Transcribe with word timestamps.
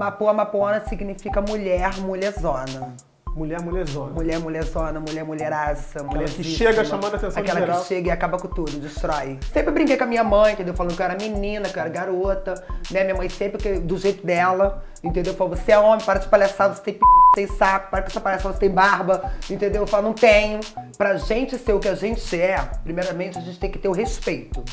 Mapoa 0.00 0.32
Mapoana 0.32 0.80
significa 0.88 1.42
mulher, 1.42 1.98
mulherzona. 1.98 2.94
Mulher, 3.36 3.60
mulherzona. 3.60 4.12
Mulher, 4.12 4.38
mulherzona, 4.40 4.98
mulher, 4.98 5.24
mulheraça, 5.24 6.02
mulher 6.02 6.26
que 6.30 6.42
chega 6.42 6.82
chamando 6.86 7.12
a 7.12 7.16
atenção 7.18 7.42
Aquela 7.42 7.60
que 7.60 7.84
chega 7.84 8.08
e 8.08 8.10
acaba 8.10 8.38
com 8.38 8.48
tudo, 8.48 8.80
destrói. 8.80 9.38
Sempre 9.52 9.72
brinquei 9.72 9.98
com 9.98 10.04
a 10.04 10.06
minha 10.06 10.24
mãe, 10.24 10.54
entendeu? 10.54 10.72
Falando 10.72 10.96
que 10.96 11.02
eu 11.02 11.04
era 11.04 11.16
menina, 11.16 11.68
que 11.68 11.78
eu 11.78 11.82
era 11.82 11.90
garota, 11.90 12.54
né? 12.90 13.04
Minha 13.04 13.14
mãe 13.14 13.28
sempre 13.28 13.58
que, 13.58 13.78
do 13.78 13.98
jeito 13.98 14.26
dela, 14.26 14.82
entendeu? 15.04 15.34
Falou, 15.34 15.54
você 15.54 15.72
é 15.72 15.78
homem, 15.78 16.02
para 16.02 16.18
de 16.18 16.28
palhaçada, 16.28 16.74
você 16.74 16.80
tem 16.80 16.94
p... 16.94 17.00
tem 17.34 17.46
saco, 17.46 17.90
para 17.90 18.00
com 18.00 18.08
essa 18.08 18.22
palhaçada, 18.22 18.54
você 18.54 18.60
tem 18.60 18.70
barba, 18.70 19.30
entendeu? 19.50 19.82
Eu 19.82 19.86
falo, 19.86 20.04
não 20.04 20.14
tenho. 20.14 20.60
Pra 20.96 21.18
gente 21.18 21.58
ser 21.58 21.74
o 21.74 21.78
que 21.78 21.88
a 21.90 21.94
gente 21.94 22.40
é, 22.40 22.56
primeiramente 22.82 23.36
a 23.36 23.42
gente 23.42 23.60
tem 23.60 23.70
que 23.70 23.78
ter 23.78 23.88
o 23.88 23.92
respeito, 23.92 24.64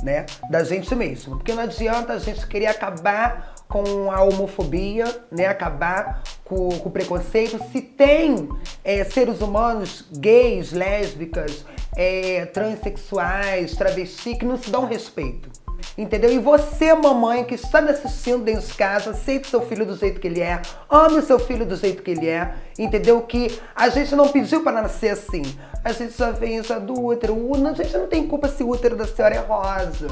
né? 0.00 0.26
Da 0.48 0.62
gente 0.62 0.94
mesmo. 0.94 1.38
Porque 1.38 1.52
não 1.52 1.64
adianta 1.64 2.12
a 2.12 2.18
gente 2.20 2.46
querer 2.46 2.68
acabar 2.68 3.55
com 3.68 4.10
a 4.10 4.22
homofobia, 4.22 5.04
né? 5.30 5.46
Acabar 5.46 6.22
com, 6.44 6.68
com 6.78 6.88
o 6.88 6.92
preconceito. 6.92 7.60
Se 7.72 7.80
tem 7.80 8.48
é, 8.84 9.04
seres 9.04 9.40
humanos 9.40 10.06
gays, 10.12 10.72
lésbicas, 10.72 11.64
é, 11.96 12.46
transexuais, 12.46 13.74
travesti, 13.74 14.36
que 14.36 14.44
não 14.44 14.56
se 14.56 14.70
dão 14.70 14.84
respeito. 14.84 15.50
Entendeu? 15.96 16.30
E 16.32 16.38
você, 16.38 16.92
mamãe, 16.92 17.44
que 17.44 17.54
está 17.54 17.80
me 17.80 17.90
assistindo 17.90 18.44
dentro 18.44 18.66
de 18.66 18.74
casa, 18.74 19.10
aceite 19.10 19.48
seu 19.48 19.62
filho 19.62 19.86
do 19.86 19.96
jeito 19.96 20.20
que 20.20 20.26
ele 20.26 20.40
é, 20.40 20.60
ame 20.90 21.18
o 21.18 21.22
seu 21.22 21.38
filho 21.38 21.64
do 21.64 21.76
jeito 21.76 22.02
que 22.02 22.10
ele 22.10 22.28
é, 22.28 22.54
entendeu? 22.78 23.20
Que 23.22 23.58
a 23.74 23.88
gente 23.88 24.14
não 24.14 24.28
pediu 24.28 24.62
para 24.62 24.82
nascer 24.82 25.10
assim. 25.10 25.42
A 25.82 25.92
gente 25.92 26.16
já 26.16 26.32
vem 26.32 26.62
já 26.62 26.78
do 26.78 27.00
útero. 27.00 27.36
A 27.66 27.72
gente 27.72 27.96
não 27.96 28.08
tem 28.08 28.26
culpa 28.26 28.48
se 28.48 28.62
o 28.62 28.68
útero 28.68 28.96
da 28.96 29.06
senhora 29.06 29.36
é 29.36 29.38
rosa. 29.38 30.08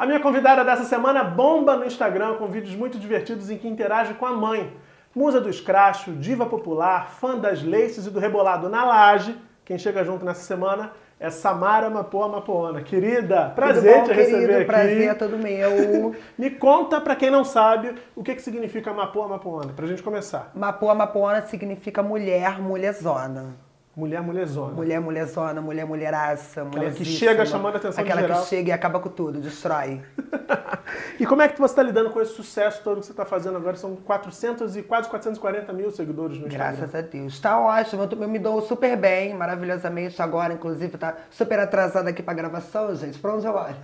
A 0.00 0.06
minha 0.06 0.18
convidada 0.18 0.64
dessa 0.64 0.84
semana 0.84 1.22
bomba 1.22 1.76
no 1.76 1.84
Instagram 1.84 2.36
com 2.36 2.46
vídeos 2.46 2.74
muito 2.74 2.98
divertidos 2.98 3.50
em 3.50 3.58
que 3.58 3.68
interage 3.68 4.14
com 4.14 4.24
a 4.24 4.32
mãe. 4.32 4.74
Musa 5.14 5.42
do 5.42 5.50
escracho, 5.50 6.12
diva 6.12 6.46
popular, 6.46 7.10
fã 7.10 7.36
das 7.36 7.62
laces 7.62 8.06
e 8.06 8.10
do 8.10 8.18
rebolado 8.18 8.70
na 8.70 8.82
laje. 8.82 9.36
Quem 9.62 9.76
chega 9.76 10.02
junto 10.02 10.24
nessa 10.24 10.40
semana 10.40 10.90
é 11.18 11.28
Samara 11.28 11.90
Mapoa 11.90 12.28
Mapoana. 12.28 12.82
Querida, 12.82 13.52
prazer 13.54 13.98
bom, 13.98 14.04
te 14.04 14.12
receber 14.14 14.38
querido? 14.38 14.56
aqui. 14.56 14.64
Prazer 14.64 15.08
é 15.10 15.14
todo 15.14 15.36
meu. 15.36 16.16
Me 16.38 16.48
conta, 16.48 16.98
pra 16.98 17.14
quem 17.14 17.30
não 17.30 17.44
sabe, 17.44 17.94
o 18.16 18.22
que, 18.22 18.34
que 18.34 18.40
significa 18.40 18.94
Mapoa 18.94 19.28
Mapoana, 19.28 19.74
pra 19.74 19.86
gente 19.86 20.02
começar. 20.02 20.50
Mapoa 20.54 20.94
Mapoana 20.94 21.42
significa 21.42 22.02
mulher, 22.02 22.58
mulherzona. 22.58 23.54
Mulher, 24.00 24.22
mulherzona. 24.22 24.72
Mulher, 24.72 24.98
mulherzona, 24.98 25.60
mulher, 25.60 25.84
mulheraça, 25.84 26.64
mulher 26.64 26.94
que 26.94 27.04
chega 27.04 27.44
chamando 27.44 27.74
a 27.74 27.76
atenção 27.76 28.02
Aquela 28.02 28.22
que 28.22 28.46
chega 28.46 28.70
e 28.70 28.72
acaba 28.72 28.98
com 28.98 29.10
tudo, 29.10 29.38
destrói. 29.40 30.00
E 31.20 31.26
como 31.26 31.42
é 31.42 31.48
que 31.48 31.60
você 31.60 31.72
está 31.72 31.82
lidando 31.82 32.10
com 32.10 32.20
esse 32.20 32.32
sucesso 32.32 32.82
todo 32.82 33.00
que 33.00 33.06
você 33.06 33.12
está 33.12 33.24
fazendo 33.24 33.56
agora? 33.56 33.76
São 33.76 33.94
400 33.94 34.76
e 34.76 34.82
quase 34.82 35.08
440 35.08 35.72
mil 35.72 35.90
seguidores 35.90 36.38
no 36.38 36.46
Instagram. 36.46 36.76
Graças 36.76 36.94
a 36.94 37.00
Deus. 37.02 37.38
Tá 37.38 37.60
ótimo, 37.60 38.08
eu, 38.10 38.28
me 38.28 38.38
dou 38.38 38.60
super 38.62 38.96
bem, 38.96 39.34
maravilhosamente 39.34 40.20
agora, 40.20 40.54
inclusive 40.54 40.96
tá 40.96 41.14
super 41.30 41.60
atrasada 41.60 42.10
aqui 42.10 42.22
pra 42.22 42.34
gravação, 42.34 42.94
gente. 42.96 43.18
Pra 43.18 43.34
onde 43.34 43.46
eu 43.46 43.54
olho? 43.54 43.76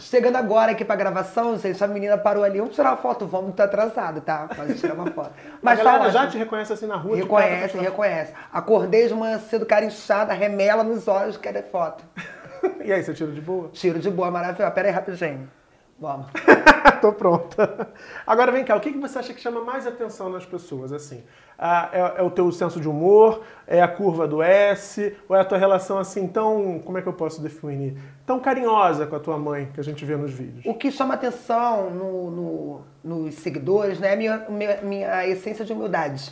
Chegando 0.00 0.36
agora 0.36 0.72
aqui 0.72 0.84
pra 0.84 0.96
gravação, 0.96 1.58
gente, 1.58 1.82
a 1.82 1.86
menina 1.86 2.16
parou 2.16 2.42
ali. 2.42 2.58
Vamos 2.58 2.74
tirar 2.74 2.90
uma 2.90 2.96
foto, 2.96 3.26
vamos, 3.26 3.54
tá 3.54 3.64
atrasado, 3.64 4.22
tá? 4.22 4.48
Pode 4.54 4.74
tirar 4.74 4.94
uma 4.94 5.10
foto. 5.10 5.32
Mas 5.60 5.78
a 5.78 5.84
tá 5.84 5.92
galera 5.92 6.10
já 6.10 6.20
ótimo. 6.20 6.32
te 6.32 6.38
reconhece 6.38 6.72
assim 6.72 6.86
na 6.86 6.96
rua? 6.96 7.16
Reconhece, 7.16 7.58
cara 7.58 7.68
pra 7.68 7.82
reconhece. 7.82 8.32
Acordei 8.70 9.08
de 9.08 9.14
manhã 9.14 9.36
cedo, 9.40 9.66
cara 9.66 9.84
inchada, 9.84 10.32
remela 10.32 10.84
nos 10.84 11.08
olhos, 11.08 11.36
quer 11.36 11.60
foto. 11.72 12.04
E 12.84 12.92
aí, 12.92 13.02
você 13.02 13.12
tira 13.14 13.32
de 13.32 13.40
boa? 13.40 13.68
Tiro 13.72 13.98
de 13.98 14.10
boa, 14.10 14.30
maravilhosa. 14.30 14.70
Pera 14.70 14.88
aí, 14.88 14.94
rapidinho. 14.94 15.50
Vamos. 15.98 16.26
Tô 17.00 17.10
pronta. 17.12 17.88
Agora 18.26 18.52
vem 18.52 18.64
cá, 18.64 18.76
o 18.76 18.80
que 18.80 18.90
você 18.90 19.18
acha 19.18 19.32
que 19.34 19.40
chama 19.40 19.64
mais 19.64 19.86
atenção 19.86 20.28
nas 20.28 20.44
pessoas? 20.46 20.92
Assim, 20.92 21.24
Ah, 21.58 21.88
é, 21.92 22.20
é 22.20 22.22
o 22.22 22.30
teu 22.30 22.52
senso 22.52 22.78
de 22.80 22.86
humor? 22.88 23.42
É 23.66 23.80
a 23.82 23.88
curva 23.88 24.28
do 24.28 24.42
S? 24.42 25.16
Ou 25.28 25.34
é 25.34 25.40
a 25.40 25.44
tua 25.44 25.56
relação 25.58 25.98
assim 25.98 26.28
tão, 26.28 26.78
como 26.84 26.96
é 26.98 27.02
que 27.02 27.08
eu 27.08 27.14
posso 27.14 27.40
definir? 27.42 27.96
Tão 28.26 28.38
carinhosa 28.38 29.06
com 29.06 29.16
a 29.16 29.20
tua 29.20 29.38
mãe 29.38 29.70
que 29.74 29.80
a 29.80 29.84
gente 29.84 30.04
vê 30.04 30.14
nos 30.16 30.30
vídeos? 30.32 30.64
O 30.66 30.74
que 30.74 30.92
chama 30.92 31.14
atenção 31.14 31.90
no- 31.90 32.30
no- 32.30 32.80
nos 33.02 33.34
seguidores 33.36 33.98
né, 33.98 34.10
é 34.10 34.12
a 34.12 34.16
minha, 34.16 34.46
minha, 34.50 34.82
minha 34.82 35.26
essência 35.26 35.64
de 35.64 35.72
humildade. 35.72 36.30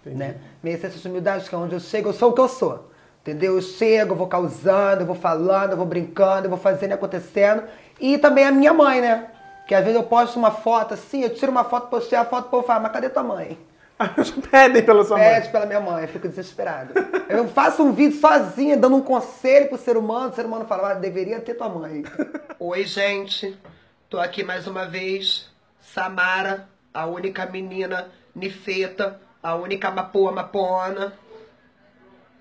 Entendi. 0.00 0.16
Né? 0.16 0.36
Minha 0.62 0.76
essência 0.76 0.98
de 0.98 1.08
humildade, 1.08 1.48
que 1.48 1.54
é 1.54 1.58
onde 1.58 1.74
eu 1.74 1.80
chego, 1.80 2.08
eu 2.08 2.12
sou 2.12 2.30
o 2.30 2.32
que 2.32 2.40
eu 2.40 2.48
sou. 2.48 2.90
Entendeu? 3.22 3.56
Eu 3.56 3.62
chego, 3.62 4.12
eu 4.12 4.16
vou 4.16 4.26
causando, 4.26 5.02
eu 5.02 5.06
vou 5.06 5.14
falando, 5.14 5.72
eu 5.72 5.76
vou 5.76 5.86
brincando, 5.86 6.46
eu 6.46 6.50
vou 6.50 6.58
fazendo 6.58 6.90
e 6.90 6.94
acontecendo. 6.94 7.64
E 8.00 8.16
também 8.16 8.44
a 8.44 8.50
minha 8.50 8.72
mãe, 8.72 9.00
né? 9.00 9.28
Que 9.66 9.74
às 9.74 9.84
vezes 9.84 10.00
eu 10.00 10.06
posto 10.06 10.38
uma 10.38 10.50
foto 10.50 10.94
assim, 10.94 11.22
eu 11.22 11.34
tiro 11.34 11.52
uma 11.52 11.64
foto, 11.64 11.88
postei 11.88 12.18
a 12.18 12.24
foto, 12.24 12.46
o 12.46 12.50
povo 12.50 12.66
fala, 12.66 12.80
mas 12.80 12.92
cadê 12.92 13.08
tua 13.10 13.22
mãe? 13.22 13.58
Pedem 14.50 14.82
pela 14.82 15.04
sua 15.04 15.18
Pede 15.18 15.40
mãe. 15.42 15.52
pela 15.52 15.66
minha 15.66 15.80
mãe, 15.80 16.02
eu 16.02 16.08
fico 16.08 16.26
desesperado. 16.26 16.94
Eu 17.28 17.46
faço 17.48 17.82
um 17.82 17.92
vídeo 17.92 18.18
sozinha, 18.18 18.76
dando 18.76 18.96
um 18.96 19.02
conselho 19.02 19.68
pro 19.68 19.76
ser 19.76 19.96
humano, 19.96 20.30
o 20.30 20.34
ser 20.34 20.46
humano 20.46 20.64
fala, 20.64 20.92
ah, 20.92 20.94
deveria 20.94 21.38
ter 21.40 21.54
tua 21.54 21.68
mãe. 21.68 22.02
Oi, 22.58 22.84
gente. 22.84 23.56
Tô 24.08 24.18
aqui 24.18 24.42
mais 24.42 24.66
uma 24.66 24.86
vez. 24.86 25.48
Samara, 25.80 26.68
a 26.92 27.06
única 27.06 27.44
menina 27.46 28.08
nifeta, 28.34 29.20
a 29.42 29.54
única 29.54 29.90
mapoa 29.90 30.32
mapoana. 30.32 31.12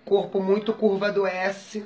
Corpo 0.05 0.41
muito 0.41 0.73
curva 0.73 1.11
do 1.11 1.25
S. 1.25 1.85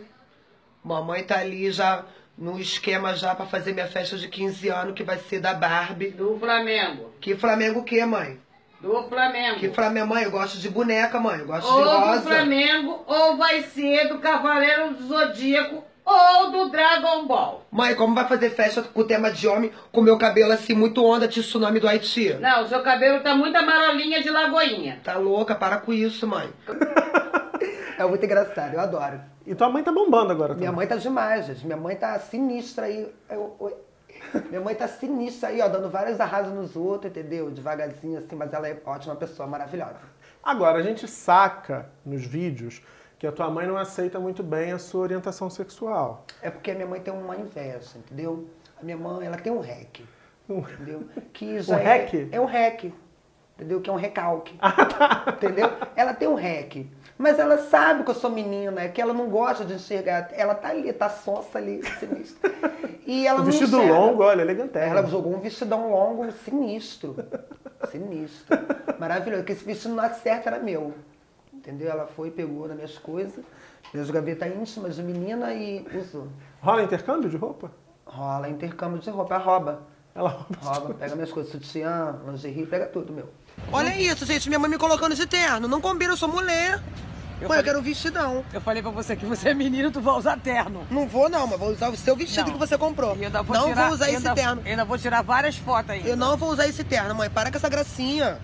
Mamãe 0.83 1.23
tá 1.23 1.39
ali 1.39 1.71
já 1.71 2.05
no 2.37 2.59
esquema 2.59 3.15
já 3.15 3.35
pra 3.35 3.45
fazer 3.45 3.73
minha 3.73 3.87
festa 3.87 4.17
de 4.17 4.27
15 4.27 4.69
anos, 4.69 4.95
que 4.95 5.03
vai 5.03 5.17
ser 5.17 5.39
da 5.39 5.53
Barbie. 5.53 6.11
Do 6.11 6.37
Flamengo. 6.39 7.13
Que 7.21 7.35
Flamengo 7.35 7.81
o 7.81 7.83
quê, 7.83 8.05
mãe? 8.05 8.39
Do 8.81 9.03
Flamengo. 9.03 9.59
Que 9.59 9.69
Flamengo, 9.69 10.07
mãe, 10.07 10.23
eu 10.23 10.31
gosto 10.31 10.57
de 10.57 10.67
boneca, 10.67 11.19
mãe. 11.19 11.39
Eu 11.39 11.45
gosto 11.45 11.71
ou 11.71 11.77
de 11.77 11.89
do 11.89 11.97
rosa. 11.97 12.21
Flamengo, 12.21 13.03
ou 13.07 13.37
vai 13.37 13.61
ser 13.61 14.09
do 14.09 14.19
Cavaleiro 14.19 14.95
do 14.95 15.07
Zodíaco, 15.07 15.83
ou 16.05 16.51
do 16.51 16.69
Dragon 16.69 17.25
Ball. 17.25 17.65
Mãe, 17.71 17.95
como 17.95 18.13
vai 18.15 18.27
fazer 18.27 18.49
festa 18.49 18.81
com 18.83 19.01
o 19.01 19.03
tema 19.07 19.31
de 19.31 19.47
homem 19.47 19.71
com 19.91 20.01
meu 20.01 20.17
cabelo 20.17 20.51
assim, 20.51 20.73
muito 20.73 21.03
onda 21.05 21.27
de 21.27 21.41
tsunami 21.41 21.79
do 21.79 21.87
Haiti? 21.87 22.33
Não, 22.35 22.63
o 22.63 22.67
seu 22.67 22.81
cabelo 22.83 23.21
tá 23.23 23.33
muito 23.35 23.55
amarelinha 23.55 24.21
de 24.21 24.29
lagoinha. 24.29 24.99
Tá 25.03 25.17
louca? 25.17 25.55
Para 25.55 25.77
com 25.77 25.93
isso, 25.93 26.27
mãe. 26.27 26.49
é 27.97 28.05
muito 28.05 28.23
engraçado, 28.25 28.73
eu 28.73 28.79
adoro. 28.79 29.19
E 29.45 29.53
tua 29.55 29.69
mãe 29.69 29.83
tá 29.83 29.91
bombando 29.91 30.31
agora 30.31 30.53
Minha 30.53 30.67
também. 30.71 30.75
mãe 30.77 30.87
tá 30.87 30.95
demais, 30.95 31.45
gente. 31.47 31.65
Minha 31.65 31.77
mãe 31.77 31.95
tá 31.95 32.17
sinistra 32.19 32.85
aí. 32.85 33.11
Eu- 33.29 33.55
oi. 33.59 33.73
Minha 34.49 34.61
mãe 34.61 34.73
tá 34.73 34.87
sinistra 34.87 35.49
aí, 35.49 35.61
ó, 35.61 35.67
dando 35.67 35.89
vários 35.89 36.19
arrasos 36.19 36.53
nos 36.53 36.75
outros, 36.75 37.11
entendeu? 37.11 37.51
Devagarzinho 37.51 38.17
assim, 38.17 38.35
mas 38.35 38.53
ela 38.53 38.67
é 38.67 38.77
ótima 38.85 39.15
pessoa, 39.15 39.47
maravilhosa. 39.47 39.97
Agora, 40.41 40.79
a 40.79 40.81
gente 40.81 41.07
saca 41.07 41.89
nos 42.05 42.25
vídeos 42.25 42.81
que 43.23 43.27
a 43.27 43.31
tua 43.31 43.49
mãe 43.49 43.65
não 43.65 43.77
aceita 43.77 44.19
muito 44.19 44.43
bem 44.43 44.73
a 44.73 44.77
sua 44.77 44.99
orientação 44.99 45.49
sexual. 45.49 46.25
É 46.41 46.49
porque 46.49 46.71
a 46.71 46.75
minha 46.75 46.85
mãe 46.85 46.99
tem 46.99 47.13
uma 47.13 47.37
inveja, 47.37 47.97
entendeu? 47.97 48.49
A 48.77 48.83
minha 48.83 48.97
mãe, 48.97 49.25
ela 49.25 49.37
tem 49.37 49.49
um 49.49 49.61
rec, 49.61 50.01
entendeu? 50.49 51.07
Que 51.31 51.57
já 51.63 51.77
Um 51.77 51.79
é, 51.79 51.83
rec? 51.83 52.27
É 52.33 52.41
um 52.41 52.43
rec, 52.43 52.91
entendeu? 53.55 53.79
Que 53.79 53.89
é 53.89 53.93
um 53.93 53.95
recalque, 53.95 54.59
entendeu? 55.37 55.69
Ela 55.95 56.13
tem 56.13 56.27
um 56.27 56.35
rec, 56.35 56.85
mas 57.17 57.39
ela 57.39 57.59
sabe 57.59 58.03
que 58.03 58.09
eu 58.09 58.13
sou 58.13 58.29
menina, 58.29 58.81
é 58.81 58.89
que 58.89 59.01
ela 59.01 59.13
não 59.13 59.29
gosta 59.29 59.63
de 59.63 59.75
enxergar. 59.75 60.27
Ela 60.33 60.53
tá 60.53 60.67
ali, 60.67 60.91
tá 60.91 61.07
sonsa 61.09 61.59
ali, 61.59 61.81
sinistra. 61.97 62.51
E 63.07 63.25
ela 63.25 63.39
O 63.43 63.45
vestido 63.45 63.77
enxerga. 63.77 63.93
longo, 63.93 64.21
olha, 64.21 64.41
elegante. 64.41 64.77
Ela 64.77 65.01
jogou 65.05 65.33
um 65.33 65.39
vestidão 65.39 65.89
longo 65.89 66.29
sinistro. 66.29 67.15
Sinistro. 67.89 68.57
Maravilhoso. 68.97 69.43
Porque 69.43 69.53
esse 69.53 69.63
vestido 69.65 69.93
não 69.93 70.03
acerta 70.03 70.49
era 70.49 70.59
meu. 70.59 70.93
Entendeu? 71.63 71.89
Ela 71.89 72.05
foi, 72.05 72.29
pegou 72.29 72.67
nas 72.67 72.75
minhas 72.75 72.97
coisas, 72.97 73.39
minhas 73.93 74.09
gavetas 74.11 74.53
íntimas 74.53 74.97
de 74.97 75.01
menina 75.03 75.53
e 75.53 75.85
usou. 75.97 76.27
Rola 76.61 76.83
intercâmbio 76.83 77.29
de 77.29 77.37
roupa? 77.37 77.71
Rola 78.05 78.49
intercâmbio 78.49 78.99
de 78.99 79.09
roupa, 79.09 79.37
rouba. 79.37 79.83
Ela 80.13 80.29
rouba. 80.29 80.57
Rouba, 80.61 80.93
pega 80.95 81.15
minhas 81.15 81.31
coisas, 81.31 81.49
sutiã, 81.53 82.19
lingerie, 82.27 82.65
pega 82.65 82.85
tudo, 82.87 83.13
meu. 83.13 83.29
Olha 83.71 83.95
isso, 83.97 84.25
gente, 84.25 84.49
minha 84.49 84.59
mãe 84.59 84.69
me 84.69 84.77
colocando 84.77 85.15
de 85.15 85.25
terno. 85.25 85.65
Não 85.69 85.79
combina, 85.79 86.11
eu 86.11 86.17
sou 86.17 86.27
mulher. 86.27 86.81
Eu 87.41 87.47
Mãe, 87.49 87.57
eu 87.57 87.63
falei- 87.63 87.63
quero 87.63 87.79
um 87.79 87.81
vestidão. 87.81 88.43
Eu 88.53 88.59
falei 88.61 88.81
pra 88.81 88.91
você 88.91 89.15
que 89.15 89.25
você 89.25 89.49
é 89.49 89.53
menino, 89.53 89.89
tu 89.89 90.01
vai 90.01 90.15
usar 90.15 90.37
terno. 90.39 90.85
Não 90.91 91.07
vou 91.07 91.29
não, 91.29 91.47
mas 91.47 91.57
vou 91.57 91.69
usar 91.69 91.89
o 91.89 91.95
seu 91.95 92.15
vestido 92.15 92.47
Não. 92.47 92.53
que 92.53 92.59
você 92.59 92.77
comprou. 92.77 93.13
Ainda 93.13 93.41
vou 93.41 93.55
não 93.55 93.67
tirar, 93.69 93.85
vou 93.85 93.93
usar 93.93 94.07
esse 94.07 94.17
ainda, 94.17 94.35
terno. 94.35 94.61
Ainda 94.65 94.83
vou 94.85 94.97
tirar 94.97 95.21
várias 95.23 95.55
fotos 95.57 95.91
aí. 95.91 96.05
Eu 96.07 96.17
não 96.17 96.35
vou 96.35 96.49
usar 96.51 96.67
esse 96.67 96.83
terno, 96.83 97.15
mãe. 97.15 97.29
Para 97.29 97.49
com 97.49 97.57
essa 97.57 97.69
gracinha. 97.69 98.37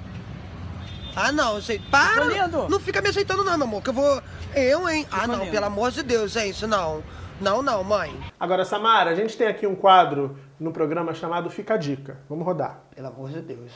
Ah, 1.21 1.33
não, 1.33 1.59
gente. 1.59 1.83
Para! 1.89 2.47
Não 2.69 2.79
fica 2.79 3.01
me 3.01 3.09
ajeitando, 3.09 3.43
não, 3.43 3.57
meu 3.57 3.67
amor, 3.67 3.83
que 3.83 3.89
eu 3.89 3.93
vou. 3.93 4.21
Eu, 4.55 4.87
hein? 4.87 5.05
ah, 5.11 5.27
não, 5.27 5.39
lindo. 5.39 5.51
pelo 5.51 5.65
amor 5.65 5.91
de 5.91 6.01
Deus, 6.01 6.31
gente, 6.31 6.65
não. 6.65 7.03
Não, 7.41 7.61
não, 7.61 7.83
mãe. 7.83 8.17
Agora, 8.39 8.63
Samara, 8.63 9.11
a 9.11 9.15
gente 9.15 9.37
tem 9.37 9.45
aqui 9.45 9.67
um 9.67 9.75
quadro 9.75 10.37
no 10.57 10.71
programa 10.71 11.13
chamado 11.13 11.49
Fica 11.49 11.73
a 11.73 11.77
Dica. 11.77 12.17
Vamos 12.29 12.45
rodar. 12.45 12.83
Pelo 12.95 13.07
amor 13.09 13.31
de 13.31 13.41
Deus. 13.41 13.69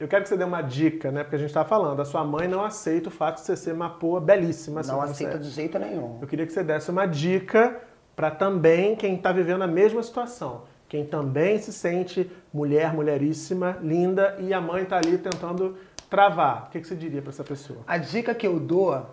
Eu 0.00 0.08
quero 0.08 0.24
que 0.24 0.28
você 0.28 0.36
dê 0.36 0.44
uma 0.44 0.62
dica, 0.62 1.12
né? 1.12 1.22
Porque 1.22 1.36
a 1.36 1.38
gente 1.38 1.54
tá 1.54 1.64
falando, 1.64 2.02
a 2.02 2.04
sua 2.04 2.24
mãe 2.24 2.48
não 2.48 2.64
aceita 2.64 3.08
o 3.08 3.12
fato 3.12 3.36
de 3.36 3.42
você 3.42 3.56
ser 3.56 3.72
uma 3.72 3.90
poa 3.90 4.20
belíssima. 4.20 4.80
assim 4.80 4.90
não 4.90 5.00
aceita 5.00 5.36
é. 5.36 5.38
de 5.38 5.50
jeito 5.50 5.78
nenhum. 5.78 6.18
Eu 6.20 6.26
queria 6.26 6.44
que 6.44 6.52
você 6.52 6.64
desse 6.64 6.90
uma 6.90 7.06
dica 7.06 7.82
para 8.16 8.32
também 8.32 8.96
quem 8.96 9.14
está 9.14 9.30
vivendo 9.30 9.62
a 9.62 9.68
mesma 9.68 10.02
situação. 10.02 10.64
Quem 10.88 11.04
também 11.04 11.60
se 11.60 11.72
sente 11.72 12.30
mulher, 12.52 12.94
mulheríssima, 12.94 13.78
linda 13.82 14.36
e 14.38 14.54
a 14.54 14.60
mãe 14.60 14.84
está 14.84 14.96
ali 14.96 15.18
tentando 15.18 15.76
travar. 16.08 16.66
O 16.66 16.70
que, 16.70 16.80
que 16.80 16.86
você 16.86 16.96
diria 16.96 17.20
para 17.20 17.30
essa 17.30 17.44
pessoa? 17.44 17.80
A 17.86 17.98
dica 17.98 18.34
que 18.34 18.46
eu 18.46 18.58
dou 18.58 19.06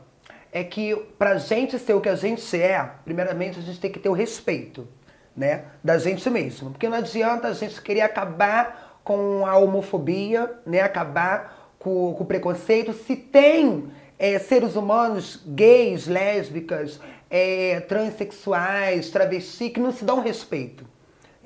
é 0.54 0.64
que 0.64 0.96
pra 1.20 1.38
gente 1.38 1.78
ser 1.78 1.94
o 1.94 2.00
que 2.00 2.08
a 2.08 2.16
gente 2.16 2.60
é, 2.60 2.82
primeiramente 3.04 3.60
a 3.60 3.62
gente 3.62 3.78
tem 3.78 3.92
que 3.92 4.00
ter 4.00 4.08
o 4.08 4.14
respeito, 4.14 4.88
né, 5.36 5.66
da 5.84 5.98
gente 5.98 6.30
mesmo. 6.30 6.72
Porque 6.72 6.88
não 6.88 6.98
adianta 6.98 7.50
a 7.50 7.54
gente 7.54 7.82
querer 7.82 8.02
acabar 8.02 9.02
com 9.04 9.46
a 9.46 9.58
homofobia, 9.58 10.54
né, 10.66 10.80
acabar 10.80 11.74
com, 11.78 12.14
com 12.14 12.24
o 12.24 12.26
preconceito, 12.26 12.94
se 12.94 13.18
tem 13.18 13.90
é, 14.18 14.40
seres 14.40 14.78
humanos 14.78 15.44
gays, 15.46 16.08
lésbicas, 16.08 17.02
é, 17.30 17.82
transexuais, 17.82 19.10
travesti, 19.10 19.70
que 19.70 19.80
não 19.82 19.92
se 19.92 20.06
dão 20.06 20.22
respeito. 20.22 20.95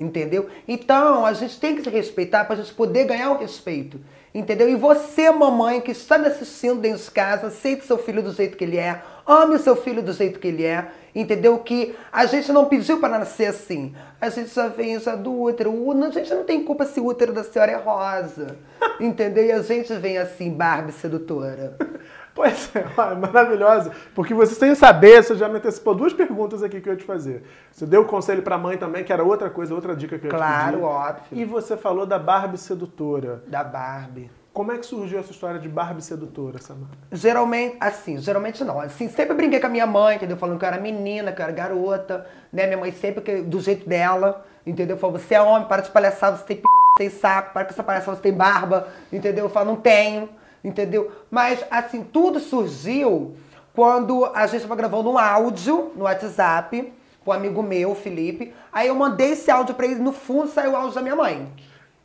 Entendeu? 0.00 0.48
Então, 0.66 1.26
a 1.26 1.34
gente 1.34 1.60
tem 1.60 1.76
que 1.76 1.82
se 1.82 1.90
respeitar 1.90 2.46
para 2.46 2.54
a 2.54 2.58
gente 2.58 2.72
poder 2.72 3.04
ganhar 3.04 3.32
o 3.32 3.38
respeito. 3.38 4.00
Entendeu? 4.32 4.68
E 4.68 4.76
você, 4.76 5.30
mamãe, 5.30 5.80
que 5.80 5.90
está 5.90 6.16
me 6.16 6.26
assistindo 6.26 6.80
dentro 6.80 7.04
de 7.04 7.10
casa, 7.10 7.48
aceite 7.48 7.84
seu 7.84 7.98
filho 7.98 8.22
do 8.22 8.32
jeito 8.32 8.56
que 8.56 8.64
ele 8.64 8.78
é, 8.78 9.02
ame 9.26 9.56
o 9.56 9.58
seu 9.58 9.76
filho 9.76 10.02
do 10.02 10.12
jeito 10.12 10.38
que 10.38 10.48
ele 10.48 10.64
é, 10.64 10.86
entendeu? 11.14 11.58
Que 11.58 11.96
a 12.12 12.24
gente 12.26 12.50
não 12.52 12.66
pediu 12.66 12.98
para 12.98 13.18
nascer 13.18 13.46
assim. 13.46 13.94
A 14.20 14.30
gente 14.30 14.54
já 14.54 14.68
vem 14.68 14.98
já 15.00 15.16
do 15.16 15.32
útero. 15.32 15.72
A 16.04 16.10
gente 16.10 16.32
não 16.32 16.44
tem 16.44 16.64
culpa 16.64 16.86
se 16.86 17.00
o 17.00 17.06
útero 17.06 17.32
da 17.32 17.42
senhora 17.44 17.72
é 17.72 17.76
rosa, 17.76 18.56
entendeu? 19.00 19.44
E 19.44 19.52
a 19.52 19.62
gente 19.62 19.92
vem 19.94 20.16
assim, 20.16 20.50
Barbie 20.50 20.92
sedutora. 20.92 21.76
Pois 22.34 22.70
é, 22.74 22.80
é 23.12 23.14
maravilhosa. 23.14 23.90
Porque 24.14 24.32
você, 24.32 24.54
sem 24.54 24.74
saber, 24.74 25.22
você 25.22 25.34
já 25.34 25.48
me 25.48 25.56
antecipou 25.56 25.94
duas 25.94 26.12
perguntas 26.12 26.62
aqui 26.62 26.80
que 26.80 26.88
eu 26.88 26.92
ia 26.92 26.98
te 26.98 27.04
fazer. 27.04 27.42
Você 27.72 27.86
deu 27.86 28.04
conselho 28.04 28.42
pra 28.42 28.56
mãe 28.58 28.76
também, 28.76 29.04
que 29.04 29.12
era 29.12 29.22
outra 29.24 29.50
coisa, 29.50 29.74
outra 29.74 29.94
dica 29.96 30.18
que 30.18 30.26
eu 30.26 30.30
ia 30.30 30.36
Claro, 30.36 30.66
te 30.66 30.72
pedir. 30.72 30.84
óbvio. 30.84 31.22
E 31.32 31.44
você 31.44 31.76
falou 31.76 32.06
da 32.06 32.18
Barbie 32.18 32.58
sedutora. 32.58 33.42
Da 33.46 33.64
Barbie. 33.64 34.30
Como 34.52 34.72
é 34.72 34.78
que 34.78 34.84
surgiu 34.84 35.20
essa 35.20 35.30
história 35.30 35.60
de 35.60 35.68
Barbie 35.68 36.02
sedutora, 36.02 36.58
Samara? 36.58 36.90
Geralmente, 37.12 37.76
assim, 37.78 38.18
geralmente 38.18 38.64
não. 38.64 38.80
Assim, 38.80 39.08
sempre 39.08 39.32
brinquei 39.34 39.60
com 39.60 39.66
a 39.68 39.70
minha 39.70 39.86
mãe, 39.86 40.16
entendeu? 40.16 40.36
Falando 40.36 40.58
que 40.58 40.64
eu 40.64 40.68
era 40.68 40.78
menina, 40.80 41.30
que 41.30 41.40
eu 41.40 41.44
era 41.44 41.52
garota, 41.52 42.26
né? 42.52 42.66
Minha 42.66 42.78
mãe 42.78 42.90
sempre 42.90 43.22
que, 43.22 43.42
do 43.42 43.60
jeito 43.60 43.88
dela, 43.88 44.44
entendeu? 44.66 44.96
Falou, 44.96 45.18
você 45.18 45.34
é 45.36 45.40
homem, 45.40 45.68
para 45.68 45.82
de 45.82 45.90
palhaçar, 45.90 46.36
você 46.36 46.44
tem 46.44 46.56
p, 46.56 46.62
você 46.64 46.98
tem 46.98 47.10
saco, 47.10 47.52
para 47.52 47.64
com 47.64 47.70
essa 47.70 47.82
palhaçada, 47.84 48.16
você 48.16 48.22
tem 48.22 48.32
barba, 48.32 48.88
entendeu? 49.12 49.44
Eu 49.44 49.50
falo, 49.50 49.66
não 49.66 49.76
tenho, 49.76 50.28
entendeu? 50.62 51.10
Mas, 51.30 51.64
assim, 51.70 52.02
tudo 52.02 52.38
surgiu 52.40 53.36
quando 53.74 54.24
a 54.34 54.46
gente 54.46 54.56
estava 54.56 54.76
gravando 54.76 55.10
um 55.10 55.18
áudio 55.18 55.92
no 55.96 56.04
WhatsApp, 56.04 56.92
com 57.24 57.30
um 57.30 57.34
amigo 57.34 57.62
meu, 57.62 57.94
Felipe. 57.94 58.52
Aí 58.72 58.88
eu 58.88 58.94
mandei 58.94 59.32
esse 59.32 59.50
áudio 59.50 59.74
pra 59.74 59.86
ele, 59.86 59.96
no 59.96 60.12
fundo 60.12 60.48
saiu 60.48 60.72
o 60.72 60.76
áudio 60.76 60.94
da 60.94 61.02
minha 61.02 61.16
mãe. 61.16 61.48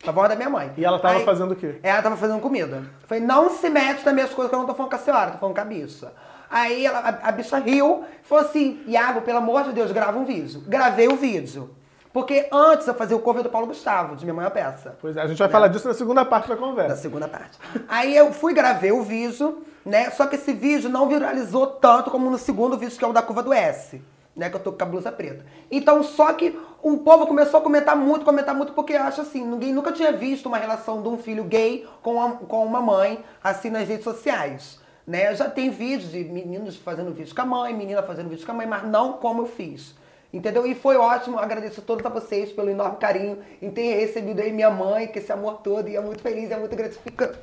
A 0.05 0.11
voz 0.11 0.29
da 0.29 0.35
minha 0.35 0.49
mãe. 0.49 0.71
E 0.77 0.85
ela 0.85 0.99
tava 0.99 1.15
Aí- 1.15 1.25
fazendo 1.25 1.51
o 1.53 1.55
quê? 1.55 1.79
ela 1.81 2.01
tava 2.01 2.15
fazendo 2.17 2.39
comida. 2.39 2.83
Eu 3.01 3.07
falei, 3.07 3.23
não 3.23 3.49
se 3.49 3.69
mete 3.69 4.05
nas 4.05 4.13
minhas 4.13 4.31
coisas 4.33 4.49
que 4.49 4.55
eu 4.55 4.59
não 4.59 4.67
tô 4.67 4.75
falando 4.75 4.89
com 4.91 4.95
a 4.95 4.99
senhora, 4.99 5.31
tô 5.31 5.37
falando 5.39 5.55
com 5.55 5.61
a 5.61 5.65
bicha. 5.65 6.11
Aí 6.49 6.85
ela- 6.85 6.99
a, 6.99 7.29
a 7.29 7.31
bicha 7.31 7.57
riu, 7.57 8.03
falou 8.23 8.45
assim, 8.45 8.81
Iago, 8.85 9.21
pelo 9.21 9.39
amor 9.39 9.63
de 9.63 9.73
Deus, 9.73 9.91
grava 9.91 10.19
um 10.19 10.25
vídeo. 10.25 10.61
Gravei 10.67 11.07
o 11.07 11.15
vídeo. 11.15 11.71
Porque 12.15 12.47
antes 12.49 12.87
eu 12.87 12.93
fazia 12.93 13.17
o 13.17 13.19
cover 13.19 13.43
do 13.43 13.49
Paulo 13.49 13.67
Gustavo, 13.67 14.15
de 14.15 14.23
Minha 14.23 14.33
Mãe 14.33 14.45
é 14.45 14.47
uma 14.47 14.51
Peça. 14.53 14.97
Pois 15.01 15.17
é, 15.17 15.21
a 15.21 15.27
gente 15.27 15.37
vai 15.37 15.49
falar 15.49 15.67
disso 15.67 15.85
na 15.85 15.93
segunda 15.93 16.23
parte 16.23 16.47
da 16.47 16.55
conversa. 16.55 16.95
segunda 16.95 17.27
parte. 17.27 17.59
Aí 17.89 18.15
eu 18.15 18.31
fui 18.31 18.53
gravei 18.53 18.89
o 18.93 19.03
vídeo, 19.03 19.65
né? 19.85 20.09
Só 20.11 20.25
que 20.25 20.35
esse 20.37 20.53
vídeo 20.53 20.89
não 20.89 21.09
viralizou 21.09 21.67
tanto 21.67 22.09
como 22.09 22.29
no 22.29 22.37
segundo 22.37 22.77
vídeo, 22.77 22.97
que 22.97 23.03
é 23.03 23.07
o 23.07 23.11
da 23.11 23.21
curva 23.21 23.43
do 23.43 23.51
S. 23.51 24.01
Né, 24.33 24.49
que 24.49 24.55
eu 24.55 24.59
tô 24.61 24.71
com 24.71 24.81
a 24.83 24.85
blusa 24.85 25.11
preta. 25.11 25.45
Então, 25.69 26.03
só 26.03 26.31
que 26.33 26.57
o 26.81 26.97
povo 26.99 27.27
começou 27.27 27.59
a 27.59 27.63
comentar 27.63 27.95
muito, 27.97 28.23
comentar 28.25 28.55
muito, 28.55 28.71
porque 28.73 28.93
acha 28.93 29.21
assim, 29.21 29.45
ninguém 29.45 29.73
nunca 29.73 29.91
tinha 29.93 30.11
visto 30.13 30.45
uma 30.47 30.57
relação 30.57 31.01
de 31.01 31.07
um 31.09 31.17
filho 31.17 31.43
gay 31.45 31.85
com, 32.01 32.21
a- 32.21 32.31
com 32.31 32.65
uma 32.65 32.81
mãe, 32.81 33.23
assim, 33.43 33.69
nas 33.69 33.87
redes 33.87 34.03
sociais. 34.05 34.79
Né? 35.07 35.33
Já 35.35 35.49
tem 35.49 35.69
vídeos 35.69 36.11
de 36.11 36.23
meninos 36.25 36.75
fazendo 36.77 37.13
vídeo 37.13 37.33
com 37.35 37.41
a 37.41 37.45
mãe, 37.45 37.73
menina 37.73 38.01
fazendo 38.03 38.27
vídeo 38.29 38.45
com 38.45 38.51
a 38.51 38.55
mãe, 38.55 38.67
mas 38.67 38.83
não 38.83 39.13
como 39.13 39.43
eu 39.43 39.45
fiz. 39.47 39.95
Entendeu? 40.35 40.67
E 40.67 40.75
foi 40.75 40.97
ótimo, 40.97 41.39
agradeço 41.39 41.79
a 41.79 41.83
todos 41.83 42.05
a 42.05 42.09
vocês 42.09 42.51
pelo 42.51 42.69
enorme 42.69 42.97
carinho 42.97 43.39
em 43.61 43.71
ter 43.71 44.01
recebido 44.01 44.41
aí 44.41 44.51
minha 44.51 44.69
mãe, 44.69 45.07
que 45.07 45.19
esse 45.19 45.31
amor 45.31 45.61
todo, 45.61 45.87
e 45.87 45.95
é 45.95 46.01
muito 46.01 46.21
feliz, 46.21 46.51
é 46.51 46.59
muito 46.59 46.75
gratificante. 46.75 47.39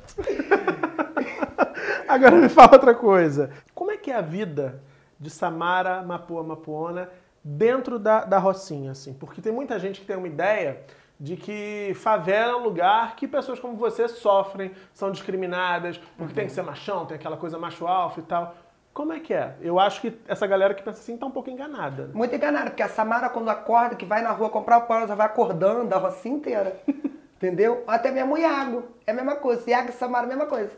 Agora 2.07 2.35
me 2.35 2.47
fala 2.47 2.73
outra 2.73 2.93
coisa. 2.93 3.49
Como 3.73 3.89
é 3.89 3.97
que 3.97 4.11
é 4.11 4.15
a 4.15 4.21
vida 4.21 4.79
de 5.19 5.31
Samara 5.31 6.03
Mapua 6.03 6.43
Mapuona 6.43 7.09
dentro 7.43 7.97
da, 7.97 8.25
da 8.25 8.37
Rocinha, 8.37 8.91
assim? 8.91 9.11
Porque 9.11 9.41
tem 9.41 9.51
muita 9.51 9.79
gente 9.79 9.99
que 9.99 10.05
tem 10.05 10.15
uma 10.15 10.27
ideia 10.27 10.83
de 11.19 11.35
que 11.35 11.93
favela 11.95 12.51
é 12.51 12.55
um 12.55 12.63
lugar 12.63 13.15
que 13.15 13.27
pessoas 13.27 13.59
como 13.59 13.75
você 13.75 14.07
sofrem, 14.07 14.71
são 14.93 15.09
discriminadas, 15.09 15.97
porque 16.15 16.35
tem 16.35 16.45
que 16.45 16.51
ser 16.51 16.61
machão, 16.61 17.07
tem 17.07 17.15
aquela 17.15 17.37
coisa 17.37 17.57
macho 17.57 17.87
alfa 17.87 18.19
e 18.19 18.23
tal. 18.23 18.55
Como 18.93 19.11
é 19.11 19.19
que 19.19 19.33
é? 19.33 19.55
Eu 19.59 19.79
acho 19.79 20.01
que 20.01 20.13
essa 20.27 20.45
galera 20.45 20.73
que 20.73 20.83
pensa 20.83 20.99
assim 20.99 21.17
tá 21.17 21.25
um 21.25 21.31
pouco 21.31 21.49
enganada. 21.49 22.11
Muito 22.13 22.35
enganada, 22.35 22.69
porque 22.69 22.83
a 22.83 22.89
Samara, 22.89 23.27
quando 23.29 23.49
acorda, 23.49 23.95
que 23.95 24.05
vai 24.05 24.21
na 24.21 24.31
rua 24.31 24.49
comprar 24.49 24.77
o 24.77 24.81
pão, 24.81 24.97
ela 24.97 25.07
já 25.07 25.15
vai 25.15 25.25
acordando 25.25 25.93
a 25.93 25.97
rocinha 25.97 26.35
inteira. 26.35 26.79
Entendeu? 27.37 27.83
Até 27.87 28.11
mesmo 28.11 28.35
o 28.35 28.37
Iago. 28.37 28.83
É 29.05 29.11
a 29.11 29.15
mesma 29.15 29.35
coisa. 29.35 29.67
Iago 29.69 29.89
e 29.89 29.93
Samara, 29.93 30.25
a 30.25 30.29
mesma 30.29 30.45
coisa. 30.45 30.71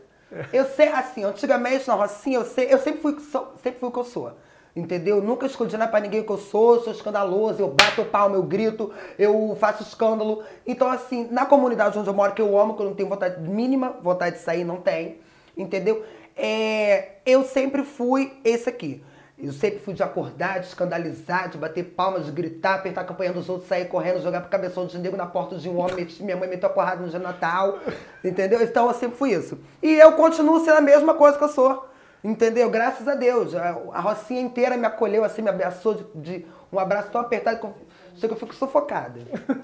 Eu 0.51 0.65
sei, 0.65 0.87
assim, 0.89 1.23
antigamente 1.23 1.87
na 1.87 1.93
rocinha, 1.93 2.39
eu, 2.39 2.45
sei, 2.45 2.73
eu 2.73 2.79
sempre, 2.79 3.01
fui, 3.01 3.19
sou- 3.19 3.53
sempre 3.61 3.79
fui 3.79 3.89
o 3.89 3.91
que 3.91 3.99
eu 3.99 4.03
sou. 4.03 4.31
Entendeu? 4.75 5.21
Nunca 5.21 5.45
escondi 5.45 5.77
nada 5.77 5.89
pra 5.91 5.99
ninguém 5.99 6.21
o 6.21 6.25
que 6.25 6.31
eu 6.31 6.37
sou, 6.37 6.75
eu 6.75 6.81
sou 6.81 6.91
escandaloso, 6.93 7.61
eu 7.61 7.67
bato 7.69 8.01
o 8.01 8.05
palmo, 8.05 8.35
eu 8.35 8.43
grito, 8.43 8.91
eu 9.19 9.55
faço 9.59 9.83
escândalo. 9.83 10.43
Então, 10.65 10.89
assim, 10.89 11.27
na 11.31 11.45
comunidade 11.45 11.97
onde 11.99 12.09
eu 12.09 12.13
moro, 12.13 12.33
que 12.33 12.41
eu 12.41 12.57
amo, 12.57 12.75
que 12.75 12.81
eu 12.81 12.87
não 12.87 12.95
tenho 12.95 13.07
vontade, 13.07 13.39
mínima 13.41 13.95
vontade 14.01 14.37
de 14.37 14.41
sair, 14.41 14.63
não 14.65 14.77
tem. 14.77 15.19
Entendeu? 15.55 16.03
É, 16.35 17.13
eu 17.25 17.43
sempre 17.43 17.83
fui 17.83 18.37
esse 18.43 18.67
aqui. 18.67 19.03
Eu 19.37 19.51
sempre 19.51 19.79
fui 19.79 19.93
de 19.93 20.01
acordar, 20.01 20.59
de 20.61 20.67
escandalizar, 20.67 21.49
de 21.49 21.57
bater 21.57 21.83
palmas, 21.83 22.25
de 22.25 22.31
gritar, 22.31 22.75
apertar 22.75 23.01
a 23.01 23.03
campanha 23.03 23.33
dos 23.33 23.49
outros, 23.49 23.67
sair 23.67 23.85
correndo, 23.85 24.21
jogar 24.21 24.39
pro 24.39 24.49
cabeção 24.49 24.85
de 24.85 24.97
nego 24.97 25.17
na 25.17 25.25
porta 25.25 25.57
de 25.57 25.67
um 25.67 25.77
homem, 25.77 26.07
minha 26.21 26.37
mãe 26.37 26.47
meteu 26.47 26.69
a 26.69 26.71
porrada 26.71 27.01
no 27.01 27.09
dia 27.09 27.19
Natal, 27.19 27.79
entendeu? 28.23 28.61
Então 28.61 28.87
eu 28.87 28.93
sempre 28.93 29.17
fui 29.17 29.33
isso. 29.33 29.59
E 29.83 29.91
eu 29.91 30.13
continuo 30.13 30.63
sendo 30.63 30.77
a 30.77 30.81
mesma 30.81 31.15
coisa 31.15 31.37
que 31.37 31.43
eu 31.43 31.49
sou, 31.49 31.85
entendeu? 32.23 32.69
Graças 32.69 33.05
a 33.09 33.13
Deus. 33.13 33.53
A, 33.53 33.77
a 33.91 33.99
Rocinha 33.99 34.39
inteira 34.39 34.77
me 34.77 34.85
acolheu, 34.85 35.25
assim, 35.25 35.41
me 35.41 35.49
abraçou 35.49 35.95
de, 35.95 36.05
de 36.15 36.45
um 36.71 36.79
abraço 36.79 37.09
tão 37.11 37.19
apertado 37.19 37.59
que 37.59 37.65
eu, 37.65 37.75
chega, 38.15 38.33
eu 38.33 38.37
fico 38.37 38.55
sufocada. 38.55 39.19